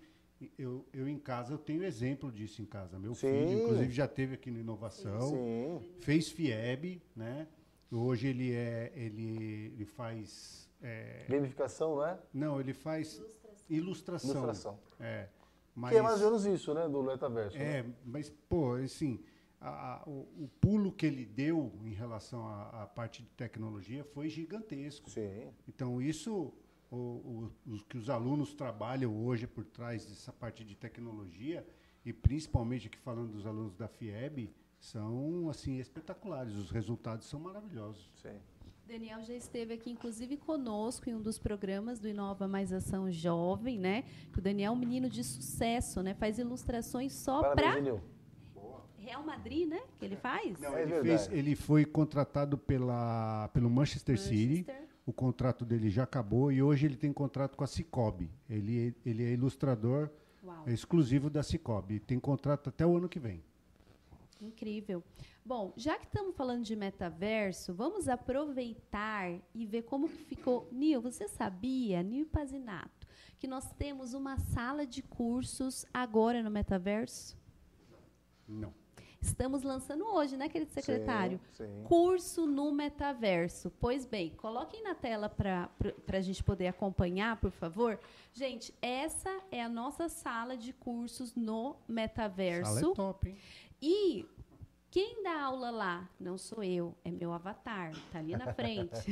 [0.58, 3.00] eu, eu em casa eu tenho exemplo disso em casa.
[3.00, 3.30] Meu Sim.
[3.30, 5.82] filho, inclusive, já teve aqui no Inovação, Sim.
[6.00, 7.48] fez FIEB, né?
[7.92, 11.26] Hoje ele é ele, ele faz é...
[11.28, 12.20] gamificação, não é?
[12.34, 13.66] Não, ele faz ilustração.
[13.70, 14.32] Ilustração.
[14.32, 14.80] ilustração.
[15.00, 15.28] É.
[15.76, 17.58] Mas, que é mais ou menos isso, né, do metaverso.
[17.58, 17.94] É, né?
[18.06, 19.22] mas pô, assim,
[19.60, 24.04] a, a, o, o, pulo que ele deu em relação à, à, parte de tecnologia
[24.04, 25.10] foi gigantesco.
[25.10, 25.52] Sim.
[25.68, 26.54] Então, isso,
[26.90, 31.68] o, o, o, que os alunos trabalham hoje por trás dessa parte de tecnologia,
[32.06, 36.54] e principalmente aqui falando dos alunos da FIEB, são assim espetaculares.
[36.54, 38.10] Os resultados são maravilhosos.
[38.22, 38.40] Sim.
[38.88, 43.80] Daniel já esteve aqui, inclusive, conosco em um dos programas do Inova Mais Ação Jovem,
[43.80, 44.04] né?
[44.32, 46.14] Que o Daniel é um menino de sucesso, né?
[46.14, 47.76] Faz ilustrações só para
[48.98, 49.82] Real Madrid, né?
[50.00, 50.60] Que ele faz?
[50.60, 54.66] Não, é ele, fez, ele foi contratado pela, pelo Manchester, Manchester, City.
[55.06, 58.32] O contrato dele já acabou e hoje ele tem contrato com a Cicobi.
[58.50, 60.10] Ele, ele é ilustrador
[60.66, 62.00] é exclusivo da Cicobi.
[62.00, 63.44] Tem contrato até o ano que vem.
[64.42, 65.04] Incrível.
[65.44, 70.68] Bom, já que estamos falando de metaverso, vamos aproveitar e ver como que ficou.
[70.72, 73.08] Nil, você sabia, Nil Pazinato,
[73.40, 77.38] que nós temos uma sala de cursos agora no metaverso?
[78.48, 78.74] Não.
[79.22, 81.40] Estamos lançando hoje, né, querido secretário?
[81.54, 81.84] Sim, sim.
[81.86, 83.72] Curso no metaverso.
[83.80, 85.68] Pois bem, coloquem na tela para
[86.14, 88.00] a gente poder acompanhar, por favor.
[88.32, 92.74] Gente, essa é a nossa sala de cursos no metaverso.
[92.76, 93.38] Sala é top, hein?
[93.82, 94.26] E
[94.96, 96.10] quem dá aula lá?
[96.18, 99.12] Não sou eu, é meu avatar, está ali na frente.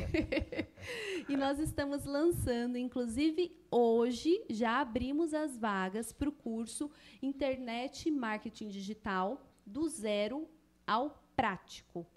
[1.28, 6.90] e nós estamos lançando, inclusive hoje, já abrimos as vagas para o curso
[7.22, 10.48] Internet Marketing Digital do zero
[10.88, 12.08] ao prático.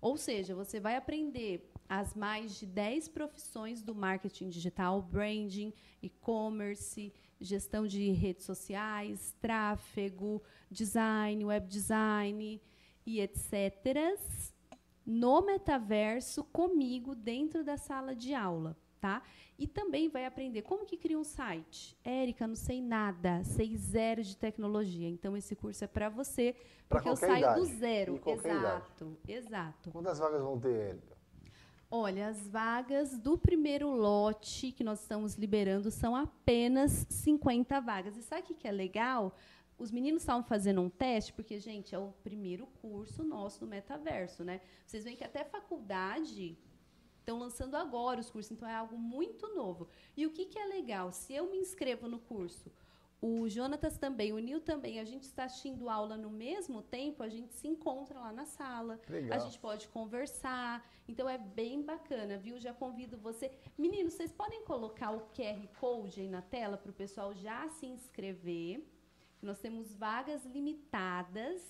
[0.00, 7.12] Ou seja, você vai aprender as mais de 10 profissões do marketing digital, branding, e-commerce,
[7.42, 12.60] gestão de redes sociais, tráfego, design, web design
[13.04, 14.18] e etc.
[15.04, 19.22] no metaverso comigo dentro da sala de aula, tá?
[19.58, 21.96] E também vai aprender como que cria um site.
[22.02, 25.08] Érica, não sei nada, sei zero de tecnologia.
[25.08, 26.54] Então esse curso é para você,
[26.88, 28.20] Pra porque eu saio idade, do zero.
[28.26, 29.90] Exato, exato.
[29.90, 31.11] Quantas vagas vão ter, Érica?
[31.94, 38.16] Olha, as vagas do primeiro lote que nós estamos liberando são apenas 50 vagas.
[38.16, 39.36] E sabe o que é legal?
[39.78, 44.42] Os meninos estavam fazendo um teste, porque, gente, é o primeiro curso nosso no metaverso,
[44.42, 44.62] né?
[44.86, 46.56] Vocês veem que até faculdade
[47.18, 49.86] estão lançando agora os cursos, então é algo muito novo.
[50.16, 51.12] E o que, que é legal?
[51.12, 52.72] Se eu me inscrevo no curso,
[53.22, 57.28] o Jonatas também, o Nil também, a gente está assistindo aula no mesmo tempo, a
[57.28, 59.00] gente se encontra lá na sala.
[59.08, 59.38] Legal.
[59.38, 60.84] A gente pode conversar.
[61.06, 62.58] Então é bem bacana, viu?
[62.58, 63.52] Já convido você.
[63.78, 67.86] Meninos, vocês podem colocar o QR Code aí na tela para o pessoal já se
[67.86, 68.84] inscrever.
[69.40, 71.62] Nós temos vagas limitadas,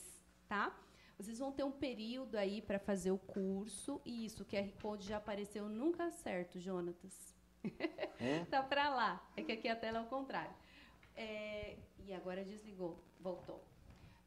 [0.49, 0.75] tá?
[1.19, 4.01] Vocês vão ter um período aí para fazer o curso.
[4.07, 7.35] E isso, o QR Code já apareceu nunca certo, Jonatas.
[8.51, 9.31] tá para lá.
[9.37, 10.62] É que aqui a tela é ao contrário.
[11.17, 13.63] É, e agora desligou, voltou.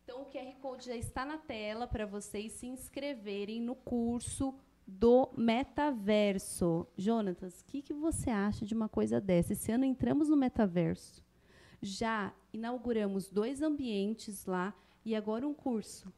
[0.03, 4.53] Então, o QR Code já está na tela para vocês se inscreverem no curso
[4.85, 6.87] do metaverso.
[6.95, 9.53] Jonatas, o que, que você acha de uma coisa dessa?
[9.53, 11.23] Esse ano entramos no metaverso.
[11.81, 16.13] Já inauguramos dois ambientes lá e agora um curso.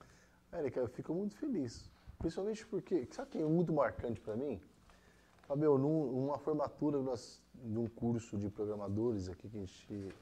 [0.52, 1.90] Érica, eu fico muito feliz.
[2.20, 4.60] Principalmente porque, sabe que é muito marcante para mim?
[5.44, 7.00] Fabio, num, numa formatura
[7.54, 10.14] de um curso de programadores aqui que a gente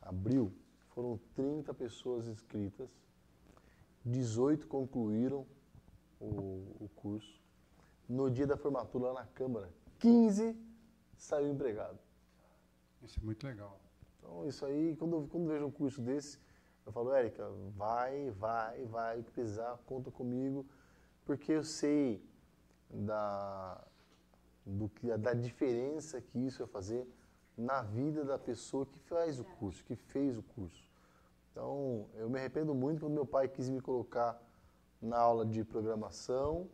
[0.00, 0.52] abriu,
[0.94, 2.88] foram 30 pessoas inscritas,
[4.04, 5.46] 18 concluíram
[6.20, 7.40] o, o curso.
[8.08, 10.56] No dia da formatura lá na Câmara, 15
[11.16, 11.98] saiu empregado.
[13.02, 13.78] Isso é muito legal.
[14.18, 16.38] Então, isso aí, quando, quando vejo um curso desse,
[16.84, 20.66] eu falo, Érica, vai, vai, vai, precisar, conta comigo,
[21.24, 22.22] porque eu sei
[22.90, 23.84] da,
[24.64, 27.06] do que, da diferença que isso vai fazer
[27.58, 30.88] na vida da pessoa que faz o curso, que fez o curso.
[31.50, 34.40] Então, eu me arrependo muito quando meu pai quis me colocar
[35.02, 36.68] na aula de programação.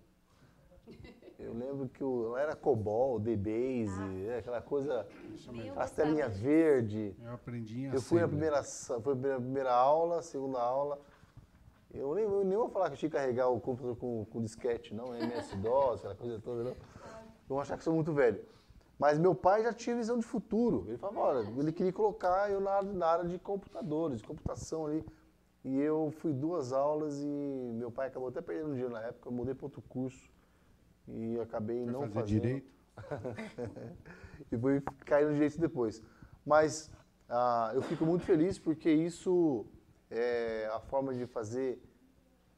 [1.38, 5.07] Eu lembro que eu era COBOL, DBase, é, aquela coisa,
[5.75, 7.14] as telinhas verdes.
[7.18, 11.01] Eu aprendi em Eu fui na primeira, foi a primeira, primeira aula, segunda aula.
[11.90, 14.42] Eu nem, eu nem vou falar que eu tinha que carregar o computador com, com
[14.42, 16.77] disquete, não, MS-DOS, aquela coisa toda, não.
[17.49, 18.44] Vão achar que sou muito velho.
[18.98, 20.85] Mas meu pai já tinha visão de futuro.
[20.87, 24.87] Ele falava, olha, ele queria colocar eu na, área- na área de computadores, de computação
[24.87, 25.04] ali.
[25.64, 29.28] E eu fui duas aulas e meu pai acabou até perdendo dinheiro na época.
[29.28, 30.30] Eu mudei para outro curso
[31.09, 32.70] e acabei Vai não fazer fazendo direito?
[34.52, 36.02] e fui cair no direito depois.
[36.44, 36.90] Mas
[37.28, 39.66] ah, eu fico muito feliz porque isso
[40.11, 41.83] é a forma de fazer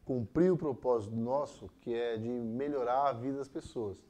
[0.05, 4.01] cumprir o propósito nosso, que é de melhorar a vida das pessoas.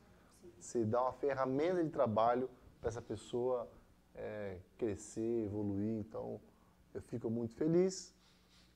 [0.59, 3.71] Você dá uma ferramenta de trabalho para essa pessoa
[4.15, 5.99] é, crescer, evoluir.
[5.99, 6.41] Então,
[6.95, 8.15] eu fico muito feliz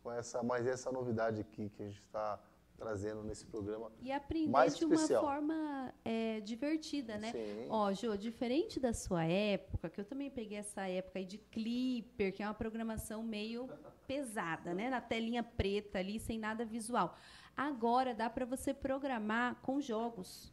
[0.03, 2.39] com essa, mais essa novidade aqui que a gente está
[2.81, 3.93] trazendo nesse programa.
[4.01, 5.23] E aprender Mais de uma especial.
[5.23, 7.31] forma é, divertida, né?
[7.31, 7.67] Sim.
[7.69, 12.33] Ó, Jô, diferente da sua época, que eu também peguei essa época aí de Clipper,
[12.35, 13.69] que é uma programação meio
[14.07, 14.89] pesada, né?
[14.89, 17.15] Na telinha preta ali, sem nada visual.
[17.55, 20.51] Agora dá para você programar com jogos.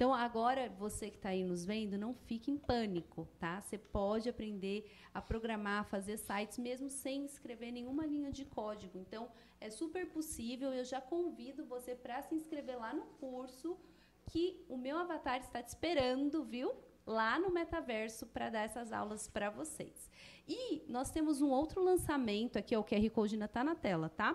[0.00, 3.60] Então, agora, você que está aí nos vendo, não fique em pânico, tá?
[3.60, 8.96] Você pode aprender a programar, a fazer sites, mesmo sem escrever nenhuma linha de código.
[8.96, 9.28] Então,
[9.60, 10.72] é super possível.
[10.72, 13.76] Eu já convido você para se inscrever lá no curso,
[14.24, 16.72] que o meu avatar está te esperando, viu?
[17.06, 20.10] Lá no metaverso para dar essas aulas para vocês.
[20.48, 24.34] E nós temos um outro lançamento aqui, o QR Code ainda está na tela, tá?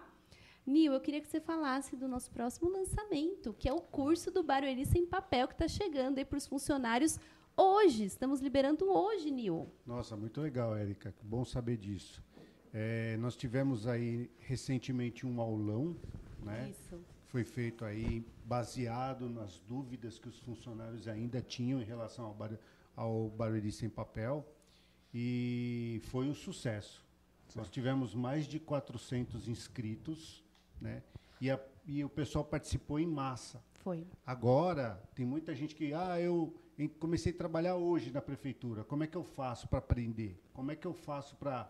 [0.65, 4.41] Nil, eu queria que você falasse do nosso próximo lançamento, que é o curso do
[4.41, 7.19] Barueri Sem Papel, que está chegando aí para os funcionários
[7.55, 8.03] hoje.
[8.03, 9.71] Estamos liberando hoje, Nil.
[9.85, 11.11] Nossa, muito legal, Érica.
[11.11, 12.23] Que Bom saber disso.
[12.73, 15.95] É, nós tivemos aí recentemente um aulão,
[16.43, 16.71] né?
[16.71, 16.99] Isso.
[17.27, 22.57] Foi feito aí baseado nas dúvidas que os funcionários ainda tinham em relação ao, bar,
[22.95, 24.43] ao Barueri sem papel
[25.13, 27.05] e foi um sucesso.
[27.55, 30.44] Nós tivemos mais de 400 inscritos,
[30.85, 31.03] né?
[31.41, 33.61] E, a- e o pessoal participou em massa.
[33.83, 34.07] Foi.
[34.25, 36.55] Agora, tem muita gente que, ah, eu
[36.99, 40.39] comecei a trabalhar hoje na prefeitura, como é que eu faço para aprender?
[40.53, 41.69] Como é que eu faço para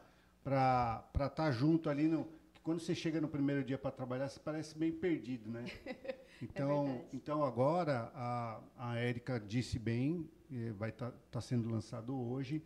[1.26, 2.26] estar junto ali no...
[2.53, 5.66] que Quando você chega no primeiro dia para trabalhar, você parece bem perdido, né?
[6.41, 7.07] Então, verdade.
[7.13, 12.61] então agora a, a Érica disse bem, eh, vai estar tá, sendo lançado hoje.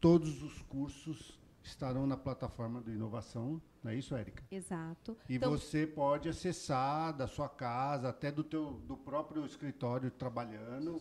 [0.00, 4.42] Todos os cursos estarão na plataforma do Inovação, não é isso, Érica?
[4.50, 5.16] Exato.
[5.28, 11.00] E Então, você pode acessar da sua casa, até do teu do próprio escritório trabalhando,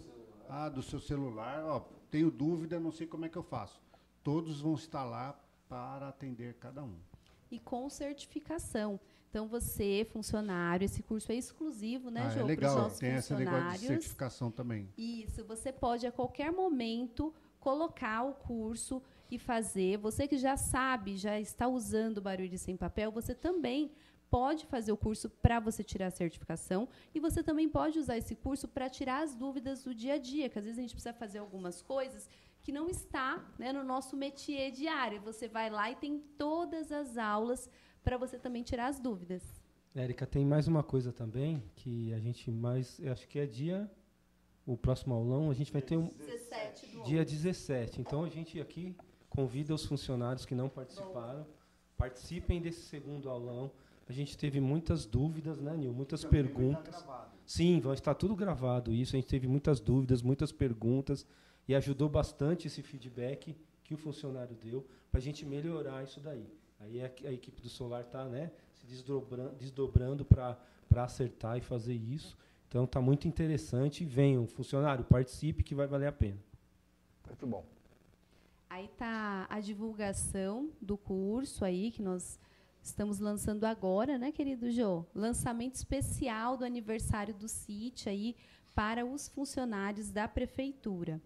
[0.50, 1.64] ah, do seu celular.
[1.66, 3.82] Ó, tenho dúvida, não sei como é que eu faço.
[4.24, 6.96] Todos vão estar lá para atender cada um.
[7.50, 8.98] e com certificação.
[9.30, 13.00] Então, você, funcionário, esse curso é exclusivo, né, ah, Jô, é para os legal, nossos
[13.00, 13.88] tem esse negócio de funcionários.
[13.88, 14.90] certificação também.
[14.98, 19.02] Isso, você pode a qualquer momento colocar o curso
[19.32, 19.98] e fazer.
[19.98, 23.92] Você que já sabe, já está usando o Barueri sem papel, você também
[24.30, 28.36] pode fazer o curso para você tirar a certificação e você também pode usar esse
[28.36, 31.14] curso para tirar as dúvidas do dia a dia, que às vezes a gente precisa
[31.14, 32.30] fazer algumas coisas
[32.62, 35.22] que não está né, no nosso métier diário.
[35.22, 37.70] Você vai lá e tem todas as aulas
[38.04, 39.42] para você também tirar as dúvidas.
[39.94, 43.00] Érica, tem mais uma coisa também que a gente mais.
[43.00, 43.92] Eu acho que é dia.
[44.66, 46.06] O próximo aulão, a gente vai ter um.
[46.06, 48.00] 17 do Dia 17.
[48.00, 48.96] Então a gente aqui
[49.32, 51.48] convida os funcionários que não participaram,
[51.98, 53.72] participem desse segundo aulão.
[54.08, 55.94] A gente teve muitas dúvidas, né, Nil?
[55.94, 57.06] Muitas perguntas.
[57.46, 59.16] Sim, vai estar tudo gravado isso.
[59.16, 61.26] A gente teve muitas dúvidas, muitas perguntas
[61.68, 66.46] e ajudou bastante esse feedback que o funcionário deu para a gente melhorar isso daí.
[66.80, 70.58] Aí a, a equipe do Solar está né, se desdobrando, desdobrando para
[70.98, 72.38] acertar e fazer isso.
[72.68, 74.04] Então está muito interessante.
[74.04, 76.40] Venham, funcionário, participe que vai valer a pena.
[77.28, 77.66] Muito bom.
[78.74, 82.40] Aí tá a divulgação do curso aí que nós
[82.82, 85.06] estamos lançando agora, né, querido Jô?
[85.14, 88.34] Lançamento especial do aniversário do CIT aí
[88.74, 91.22] para os funcionários da prefeitura.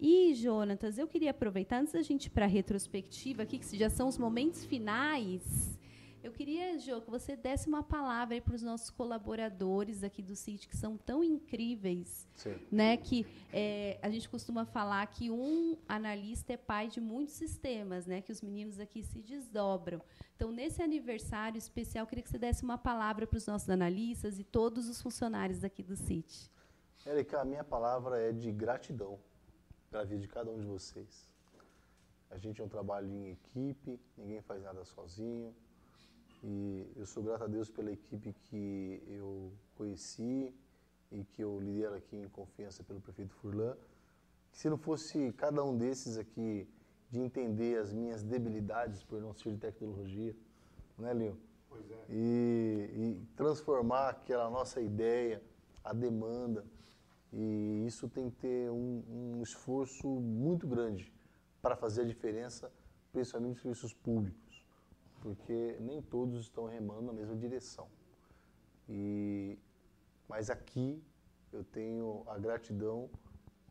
[0.00, 3.88] E, Jonatas, eu queria aproveitar, antes da gente ir para a retrospectiva aqui, que já
[3.88, 5.78] são os momentos finais,
[6.22, 10.68] eu queria, Jô, que você desse uma palavra para os nossos colaboradores aqui do CIT,
[10.68, 12.56] que são tão incríveis, Sim.
[12.70, 12.96] né?
[12.96, 18.20] Que é, a gente costuma falar que um analista é pai de muitos sistemas, né?
[18.20, 20.02] Que os meninos aqui se desdobram.
[20.36, 24.38] Então, nesse aniversário especial, eu queria que você desse uma palavra para os nossos analistas
[24.38, 26.50] e todos os funcionários aqui do CIT.
[27.06, 29.18] Érica, a minha palavra é de gratidão
[29.90, 31.30] pela vida de cada um de vocês.
[32.30, 35.54] A gente é um trabalho em equipe, ninguém faz nada sozinho.
[36.42, 40.54] E eu sou grato a Deus pela equipe que eu conheci
[41.12, 43.76] e que eu lidero aqui em confiança pelo prefeito Furlan.
[44.52, 46.68] Se não fosse cada um desses aqui
[47.10, 50.34] de entender as minhas debilidades por não ser de tecnologia,
[50.98, 51.36] né, Leo?
[51.68, 52.04] Pois é.
[52.08, 55.42] e, e transformar aquela nossa ideia,
[55.84, 56.64] a demanda.
[57.32, 61.12] E isso tem que ter um, um esforço muito grande
[61.62, 62.72] para fazer a diferença,
[63.12, 64.49] principalmente nos serviços públicos,
[65.20, 67.88] porque nem todos estão remando na mesma direção.
[68.88, 69.58] E,
[70.28, 71.02] mas aqui
[71.52, 73.08] eu tenho a gratidão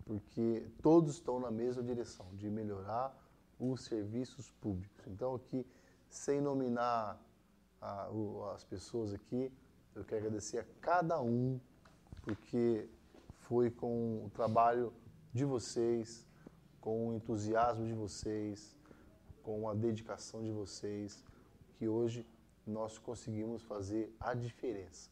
[0.05, 3.15] porque todos estão na mesma direção, de melhorar
[3.59, 5.05] os serviços públicos.
[5.07, 5.65] Então aqui,
[6.09, 7.21] sem nominar
[7.81, 9.51] a- o- as pessoas aqui,
[9.93, 11.59] eu quero agradecer a cada um,
[12.23, 12.89] porque
[13.35, 14.91] foi com o trabalho
[15.33, 16.25] de vocês,
[16.81, 18.75] com o entusiasmo de vocês,
[19.43, 21.23] com a dedicação de vocês,
[21.79, 22.27] que hoje
[22.67, 25.09] nós conseguimos fazer a diferença.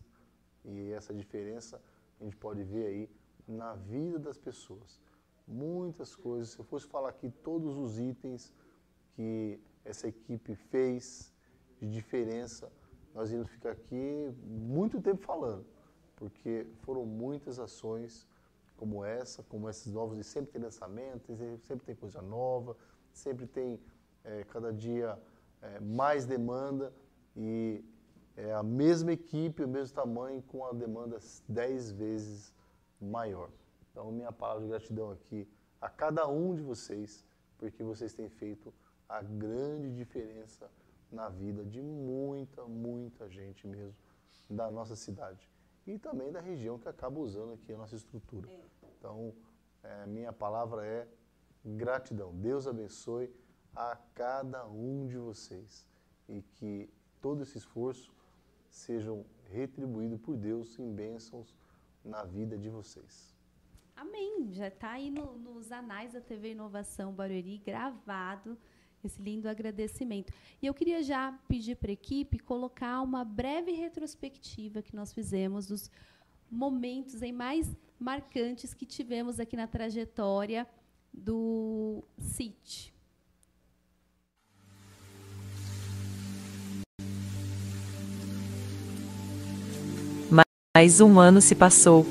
[0.66, 1.82] E essa diferença
[2.20, 3.10] a gente pode ver aí
[3.48, 5.02] na vida das pessoas.
[5.48, 8.54] Muitas coisas, se eu fosse falar aqui todos os itens
[9.16, 11.34] que essa equipe fez
[11.80, 12.70] de diferença,
[13.16, 15.66] nós íamos ficar aqui muito tempo falando,
[16.18, 18.28] porque foram muitas ações
[18.76, 22.76] como essa, como esses novos, e sempre tem lançamento, sempre tem coisa nova,
[23.14, 23.80] sempre tem
[24.26, 25.18] eh, cada dia
[25.62, 26.94] eh, mais demanda
[27.36, 27.84] e
[28.36, 31.18] é a mesma equipe, o mesmo tamanho, com a demanda
[31.50, 32.54] 10 vezes
[33.02, 33.50] maior.
[33.92, 35.48] Então, minha palavra de gratidão aqui
[35.82, 37.26] a cada um de vocês,
[37.58, 38.74] porque vocês têm feito
[39.10, 40.70] a grande diferença
[41.12, 43.96] na vida de muita, muita gente mesmo
[44.50, 45.50] da nossa cidade
[45.86, 48.50] e também da região que acaba usando aqui a nossa estrutura.
[48.98, 49.34] Então,
[49.84, 51.08] é, minha palavra é
[51.64, 52.34] gratidão.
[52.34, 53.34] Deus abençoe
[53.78, 55.88] a cada um de vocês
[56.28, 56.90] e que
[57.22, 58.12] todo esse esforço
[58.70, 61.56] sejam retribuído por Deus em bênçãos
[62.04, 63.36] na vida de vocês.
[63.96, 64.52] Amém.
[64.52, 68.58] Já está aí no- nos anais da TV Inovação Barueri gravado
[69.04, 70.34] esse lindo agradecimento.
[70.62, 75.68] E eu queria já pedir para a equipe colocar uma breve retrospectiva que nós fizemos
[75.68, 75.90] dos
[76.50, 80.68] momentos aí mais marcantes que tivemos aqui na trajetória
[81.14, 82.94] do CIT.
[90.78, 92.06] Mais um ano se passou.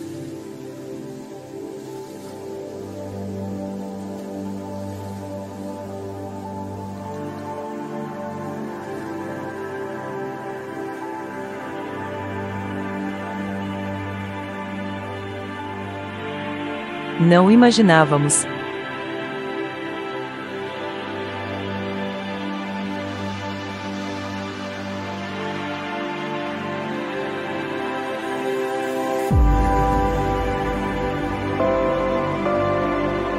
[17.21, 18.45] Não imaginávamos.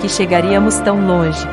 [0.07, 1.45] Que chegaríamos tão longe.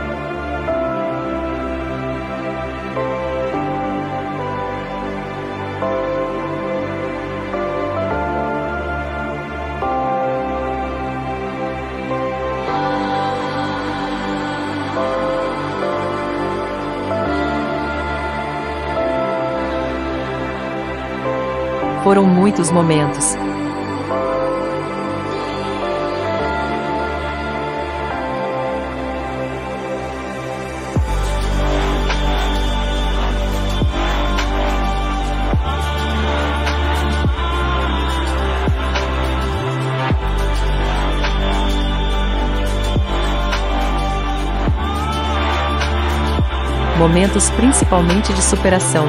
[22.05, 23.35] Foram muitos momentos.
[47.05, 49.07] Momentos principalmente de superação.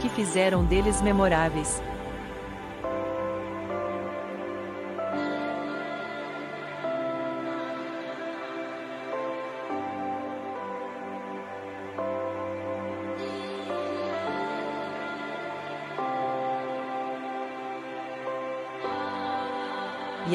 [0.00, 1.82] que fizeram deles memoráveis.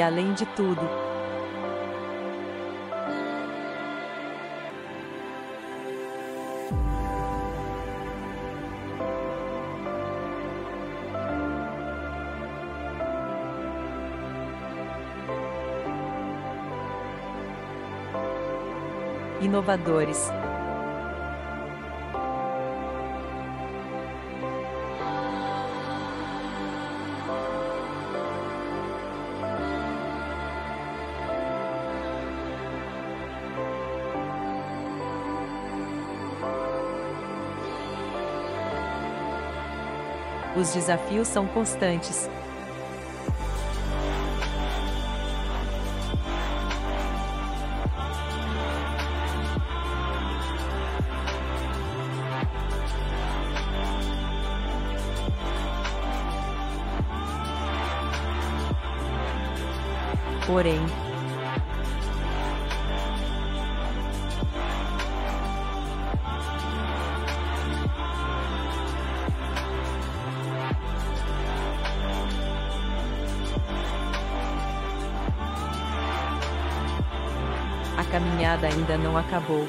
[0.02, 0.82] E além de tudo,
[19.40, 20.41] inovadores.
[40.62, 42.30] Os desafios são constantes.
[79.12, 79.68] Não acabou.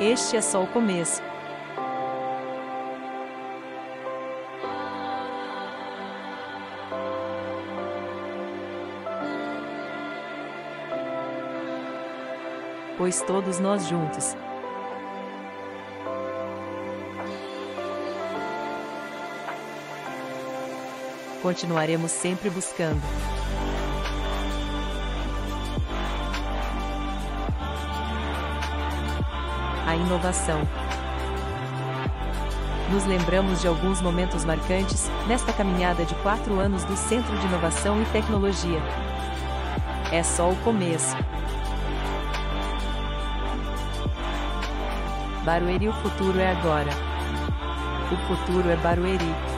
[0.00, 1.22] Este é só o começo.
[12.96, 14.34] Pois todos nós juntos.
[21.42, 23.00] Continuaremos sempre buscando.
[29.90, 30.60] a inovação.
[32.92, 38.00] Nos lembramos de alguns momentos marcantes nesta caminhada de quatro anos do Centro de Inovação
[38.00, 38.80] e Tecnologia.
[40.12, 41.16] É só o começo.
[45.44, 46.90] Barueri, o futuro é agora.
[48.12, 49.49] O futuro é Barueri.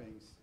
[0.00, 0.34] Parabéns.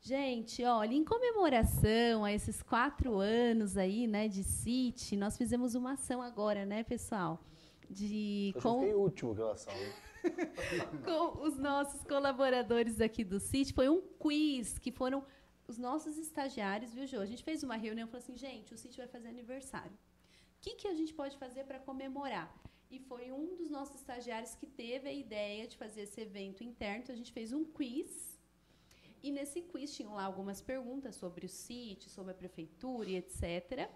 [0.00, 5.92] Gente, olha, em comemoração a esses quatro anos aí, né, de City, nós fizemos uma
[5.92, 7.44] ação agora, né, pessoal?
[7.90, 9.74] De Eu com, último em relação.
[11.04, 13.72] com os nossos colaboradores aqui do City.
[13.72, 15.24] Foi um quiz que foram
[15.66, 17.20] os nossos estagiários, viu, Jô?
[17.20, 19.92] A gente fez uma reunião e falou assim, gente, o City vai fazer aniversário.
[19.92, 22.48] O que, que a gente pode fazer para comemorar?
[22.90, 27.02] E foi um dos nossos estagiários que teve a ideia de fazer esse evento interno.
[27.02, 28.37] Então, a gente fez um quiz.
[29.22, 33.90] E nesse quiz tinham lá algumas perguntas sobre o sítio, sobre a prefeitura e etc.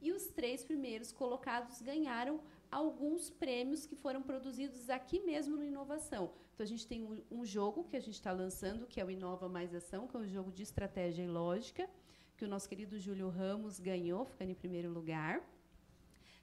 [0.00, 2.40] E os três primeiros colocados ganharam
[2.70, 6.32] alguns prêmios que foram produzidos aqui mesmo no Inovação.
[6.54, 9.10] Então, a gente tem um, um jogo que a gente está lançando, que é o
[9.10, 11.88] Inova Mais Ação, que é um jogo de estratégia e lógica,
[12.36, 15.42] que o nosso querido Júlio Ramos ganhou, ficando em primeiro lugar.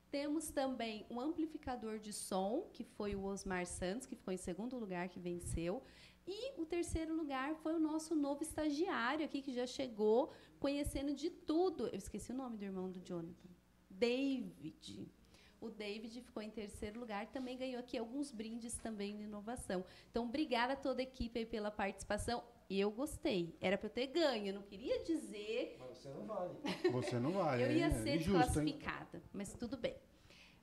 [0.10, 4.78] Temos também um amplificador de som, que foi o Osmar Santos, que ficou em segundo
[4.78, 5.84] lugar, que venceu.
[6.28, 11.30] E o terceiro lugar foi o nosso novo estagiário aqui, que já chegou conhecendo de
[11.30, 11.88] tudo.
[11.88, 13.50] Eu esqueci o nome do irmão do Jonathan.
[13.90, 15.10] David.
[15.60, 19.84] O David ficou em terceiro lugar, também ganhou aqui alguns brindes também de inovação.
[20.12, 22.44] Então, obrigada a toda a equipe pela participação.
[22.70, 23.56] Eu gostei.
[23.62, 25.78] Era para eu ter ganho, eu não queria dizer.
[25.80, 26.54] Mas você não vale.
[26.92, 27.64] Você não vale.
[27.64, 28.66] eu ia é ser injusto, hein?
[28.66, 29.96] desclassificada, mas tudo bem.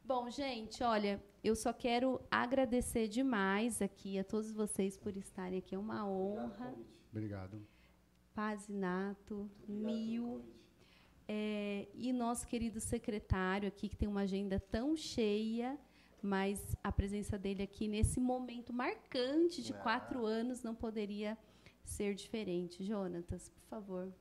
[0.07, 5.75] Bom, gente, olha, eu só quero agradecer demais aqui a todos vocês por estarem aqui.
[5.75, 6.75] É uma honra.
[7.11, 7.67] Obrigado.
[8.35, 10.45] Pazinato, Nil,
[11.27, 15.79] é, e nosso querido secretário aqui, que tem uma agenda tão cheia,
[16.21, 21.39] mas a presença dele aqui nesse momento marcante de quatro anos não poderia
[21.83, 22.85] ser diferente.
[22.85, 24.13] Jonatas, por favor.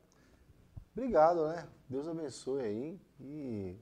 [0.96, 1.68] Obrigado, né?
[1.90, 3.00] Deus abençoe aí.
[3.20, 3.76] E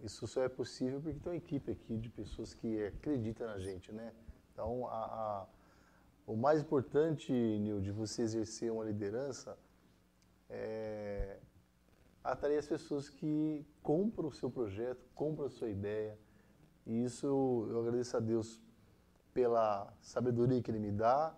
[0.00, 3.92] isso só é possível porque tem uma equipe aqui de pessoas que acreditam na gente,
[3.92, 4.12] né?
[4.52, 5.46] Então, a, a-
[6.26, 9.58] o mais importante, Nil, de você exercer uma liderança
[10.50, 11.38] é
[12.22, 16.18] atrair as pessoas que compram o seu projeto, compram a sua ideia.
[16.86, 18.60] E isso eu, agradeço a Deus
[19.34, 21.34] pela sabedoria que Ele me dá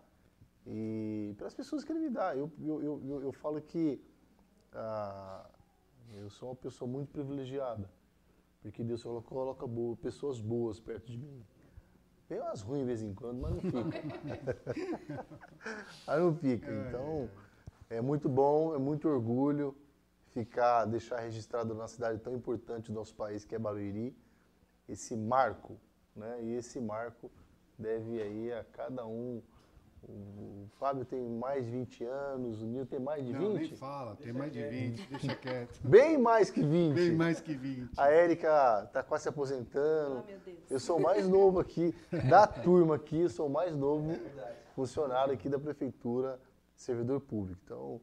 [0.66, 2.36] e pelas pessoas que Ele me dá.
[2.36, 4.00] Eu, eu, eu, eu- eu falo que
[4.72, 5.48] ah,
[6.14, 7.90] eu sou uma pessoa muito privilegiada,
[8.62, 11.44] porque Deus coloca, coloca boa- pessoas boas perto de mim.
[12.28, 14.56] Tem umas ruins de vez em quando, mas não fica.
[16.06, 16.70] Aí não fica.
[16.70, 17.28] Então,
[17.88, 19.76] é muito bom, é muito orgulho
[20.28, 24.16] ficar, deixar registrado na cidade tão importante do nosso país, que é Barueri,
[24.88, 25.76] esse marco,
[26.14, 26.38] né?
[26.42, 27.30] E esse marco
[27.76, 29.42] deve aí a cada um.
[30.02, 33.68] O Fábio tem mais de 20 anos, o Nil tem mais de Não, 20.
[33.68, 34.16] nem fala.
[34.16, 35.06] Tem mais de 20.
[35.08, 35.78] Deixa quieto.
[35.84, 36.94] Bem mais que 20.
[36.94, 37.90] Bem mais que 20.
[37.98, 40.22] A Érica está quase se aposentando.
[40.22, 40.70] Oh, meu Deus.
[40.70, 41.94] Eu sou o mais novo aqui,
[42.28, 44.18] da turma aqui, eu sou o mais novo
[44.74, 46.40] funcionário aqui da prefeitura,
[46.74, 47.60] servidor público.
[47.64, 48.00] Então,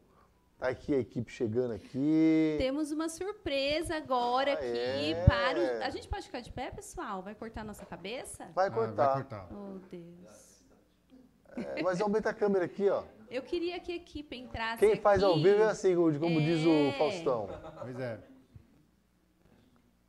[0.60, 2.56] tá aqui a equipe chegando aqui.
[2.60, 5.26] Temos uma surpresa agora Ah, aqui é?
[5.26, 5.84] para o...
[5.84, 7.24] A gente pode ficar de pé, pessoal?
[7.24, 8.48] Vai cortar a nossa cabeça?
[8.54, 9.06] Vai Ah, cortar.
[9.08, 9.50] vai cortar.
[9.52, 10.47] Oh, Deus.
[11.58, 13.03] É, mas aumenta a câmera aqui, ó.
[13.30, 15.43] Eu queria que a equipe entrasse Quem faz ao aqui.
[15.43, 16.91] vivo é assim, como como diz o É.
[16.97, 17.47] Faustão.
[17.82, 18.20] Pois é.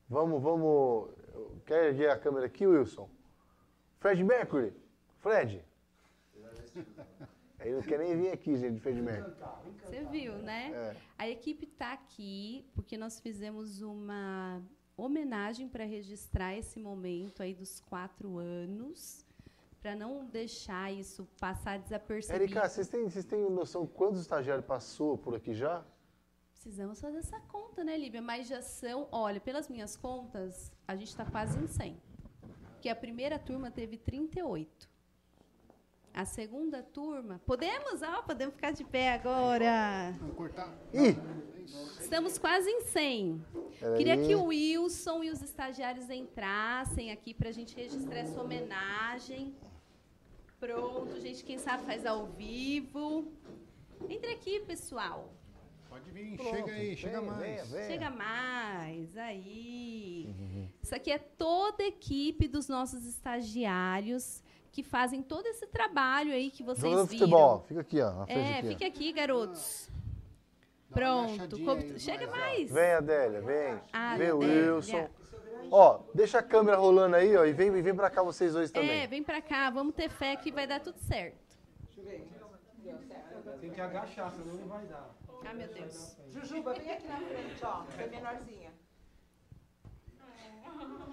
[0.09, 1.11] Vamos, vamos.
[1.67, 3.09] Quer erguer a câmera aqui, Wilson?
[3.99, 4.73] Fred Mercury.
[5.19, 5.65] Fred.
[7.61, 9.35] Ele não quer nem vir aqui, gente, Fred Mercury.
[9.83, 10.71] Você viu, né?
[10.73, 10.97] É.
[11.19, 14.63] A equipe está aqui porque nós fizemos uma
[14.97, 19.27] homenagem para registrar esse momento aí dos quatro anos,
[19.81, 22.45] para não deixar isso passar desapercebido.
[22.45, 25.85] Erika, vocês têm, vocês têm noção quantos estagiários passou por aqui já?
[26.51, 28.21] Precisamos fazer essa conta, né, Lívia?
[28.21, 31.97] Mas já são, olha, pelas minhas contas, a gente está quase em 100.
[32.81, 34.88] Que a primeira turma teve 38.
[36.19, 40.17] A segunda turma, podemos, ah, podemos ficar de pé agora.
[40.19, 40.77] Vamos cortar.
[40.93, 41.17] Ih!
[42.01, 43.45] Estamos quase em 100.
[43.79, 43.97] Peraí.
[43.97, 49.55] Queria que o Wilson e os estagiários entrassem aqui para a gente registrar essa homenagem.
[50.59, 53.31] Pronto, gente, quem sabe faz ao vivo.
[54.09, 55.33] Entre aqui, pessoal.
[55.89, 57.43] Pode vir, Pronto, chega aí, chega venha, mais.
[57.45, 57.87] venha, venha.
[57.87, 60.35] Chega mais, aí.
[60.37, 60.69] Uhum.
[60.83, 66.51] Isso aqui é toda a equipe dos nossos estagiários que fazem todo esse trabalho aí
[66.51, 67.19] que vocês Jogador viram.
[67.27, 68.67] futebol, fica aqui, ó, É, aqui.
[68.67, 68.71] ó.
[68.71, 69.91] fique aqui, garotos.
[70.91, 71.57] Pronto.
[71.71, 72.71] aí, Chega mais, mais.
[72.73, 73.81] Vem, Adélia, vem.
[73.93, 74.75] Ah, vem o Adélia.
[74.75, 75.09] Wilson.
[75.71, 78.91] Ó, deixa a câmera rolando aí, ó, e vem, vem pra cá vocês dois também.
[79.03, 81.37] É, vem pra cá, vamos ter fé que vai dar tudo certo.
[83.61, 85.11] Tem que agachar, senão não vai dar.
[85.45, 86.17] Ah, meu Deus.
[86.31, 87.83] Jujuba, vem aqui na frente, ó.
[87.85, 88.71] Você é menorzinha.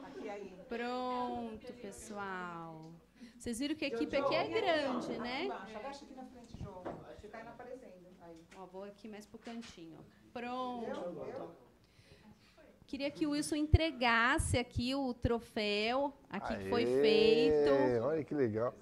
[0.08, 0.58] Aqui aí.
[0.70, 2.92] Pronto, pessoal.
[3.46, 5.48] Vocês viram que a equipe aqui é grande, né?
[5.76, 6.82] Agacha aqui na frente, João.
[7.16, 7.94] Você tá indo aparecendo.
[8.22, 8.44] Aí.
[8.58, 10.00] Ó, vou aqui mais pro cantinho.
[10.34, 11.52] Pronto.
[12.88, 18.04] Queria que o Wilson entregasse aqui o troféu, aqui que foi Aê, feito.
[18.04, 18.74] Olha que legal.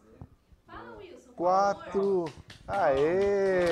[0.65, 1.33] Fala, Wilson.
[1.33, 2.25] Quatro.
[2.65, 3.67] Aê!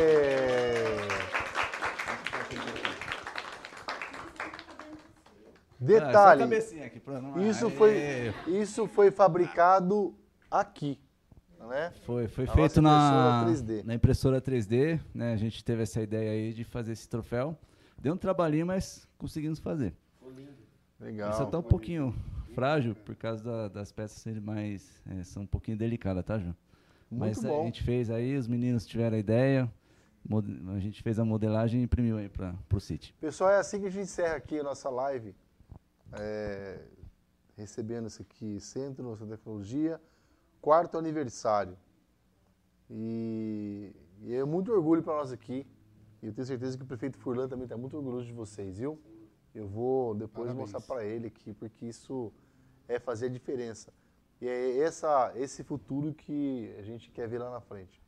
[5.80, 6.44] A Detalhe,
[6.84, 7.42] aqui, não.
[7.50, 7.72] Isso Aê.
[7.72, 10.14] foi, isso foi fabricado
[10.52, 10.99] aqui,
[11.60, 11.91] né?
[12.06, 13.84] Foi, foi Na feito nossa na impressora 3D.
[13.86, 15.34] na impressora 3D, né?
[15.34, 17.58] A gente teve essa ideia aí de fazer esse troféu.
[17.97, 19.93] Deu um trabalhinho, mas conseguimos fazer.
[20.99, 21.34] Legal.
[21.34, 22.14] Só tá um pouquinho
[22.54, 25.02] frágil por causa da- das peças serem mais.
[25.08, 26.56] é, são um pouquinho delicadas, tá, João?
[27.10, 27.66] Muito Mas a bom.
[27.66, 29.72] gente fez aí, os meninos tiveram a ideia,
[30.76, 33.14] a gente fez a modelagem e imprimiu aí para pro City.
[33.20, 35.36] Pessoal, é assim que a gente encerra aqui a nossa live.
[36.14, 36.80] é,
[37.58, 39.99] recebendo isso aqui, Centro e Tecnologia,
[40.62, 41.78] quarto aniversário.
[42.89, 43.91] E,
[44.22, 45.66] e é muito orgulho para nós aqui.
[46.22, 48.99] E eu tenho certeza que o prefeito Furlan também está muito orgulhoso de vocês, viu?
[49.55, 50.72] Eu vou depois Parabéns.
[50.72, 52.32] mostrar para ele aqui, porque isso
[52.88, 53.91] é fazer a diferença.
[54.39, 58.01] E é essa, esse futuro que a gente quer ver lá na frente.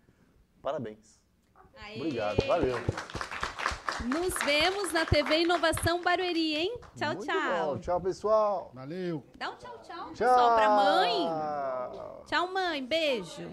[0.61, 1.19] Parabéns.
[1.75, 1.97] Aê!
[1.97, 2.45] Obrigado.
[2.45, 2.75] Valeu.
[4.03, 6.77] Nos vemos na TV Inovação Barueri, hein?
[6.95, 7.65] Tchau, Muito tchau.
[7.75, 7.79] Bom.
[7.79, 8.71] Tchau, pessoal.
[8.73, 9.23] Valeu.
[9.37, 10.09] Dá um tchau, tchau, tchau.
[10.09, 11.27] pessoal, pra mãe.
[12.27, 12.85] Tchau, mãe.
[12.85, 13.49] Beijo.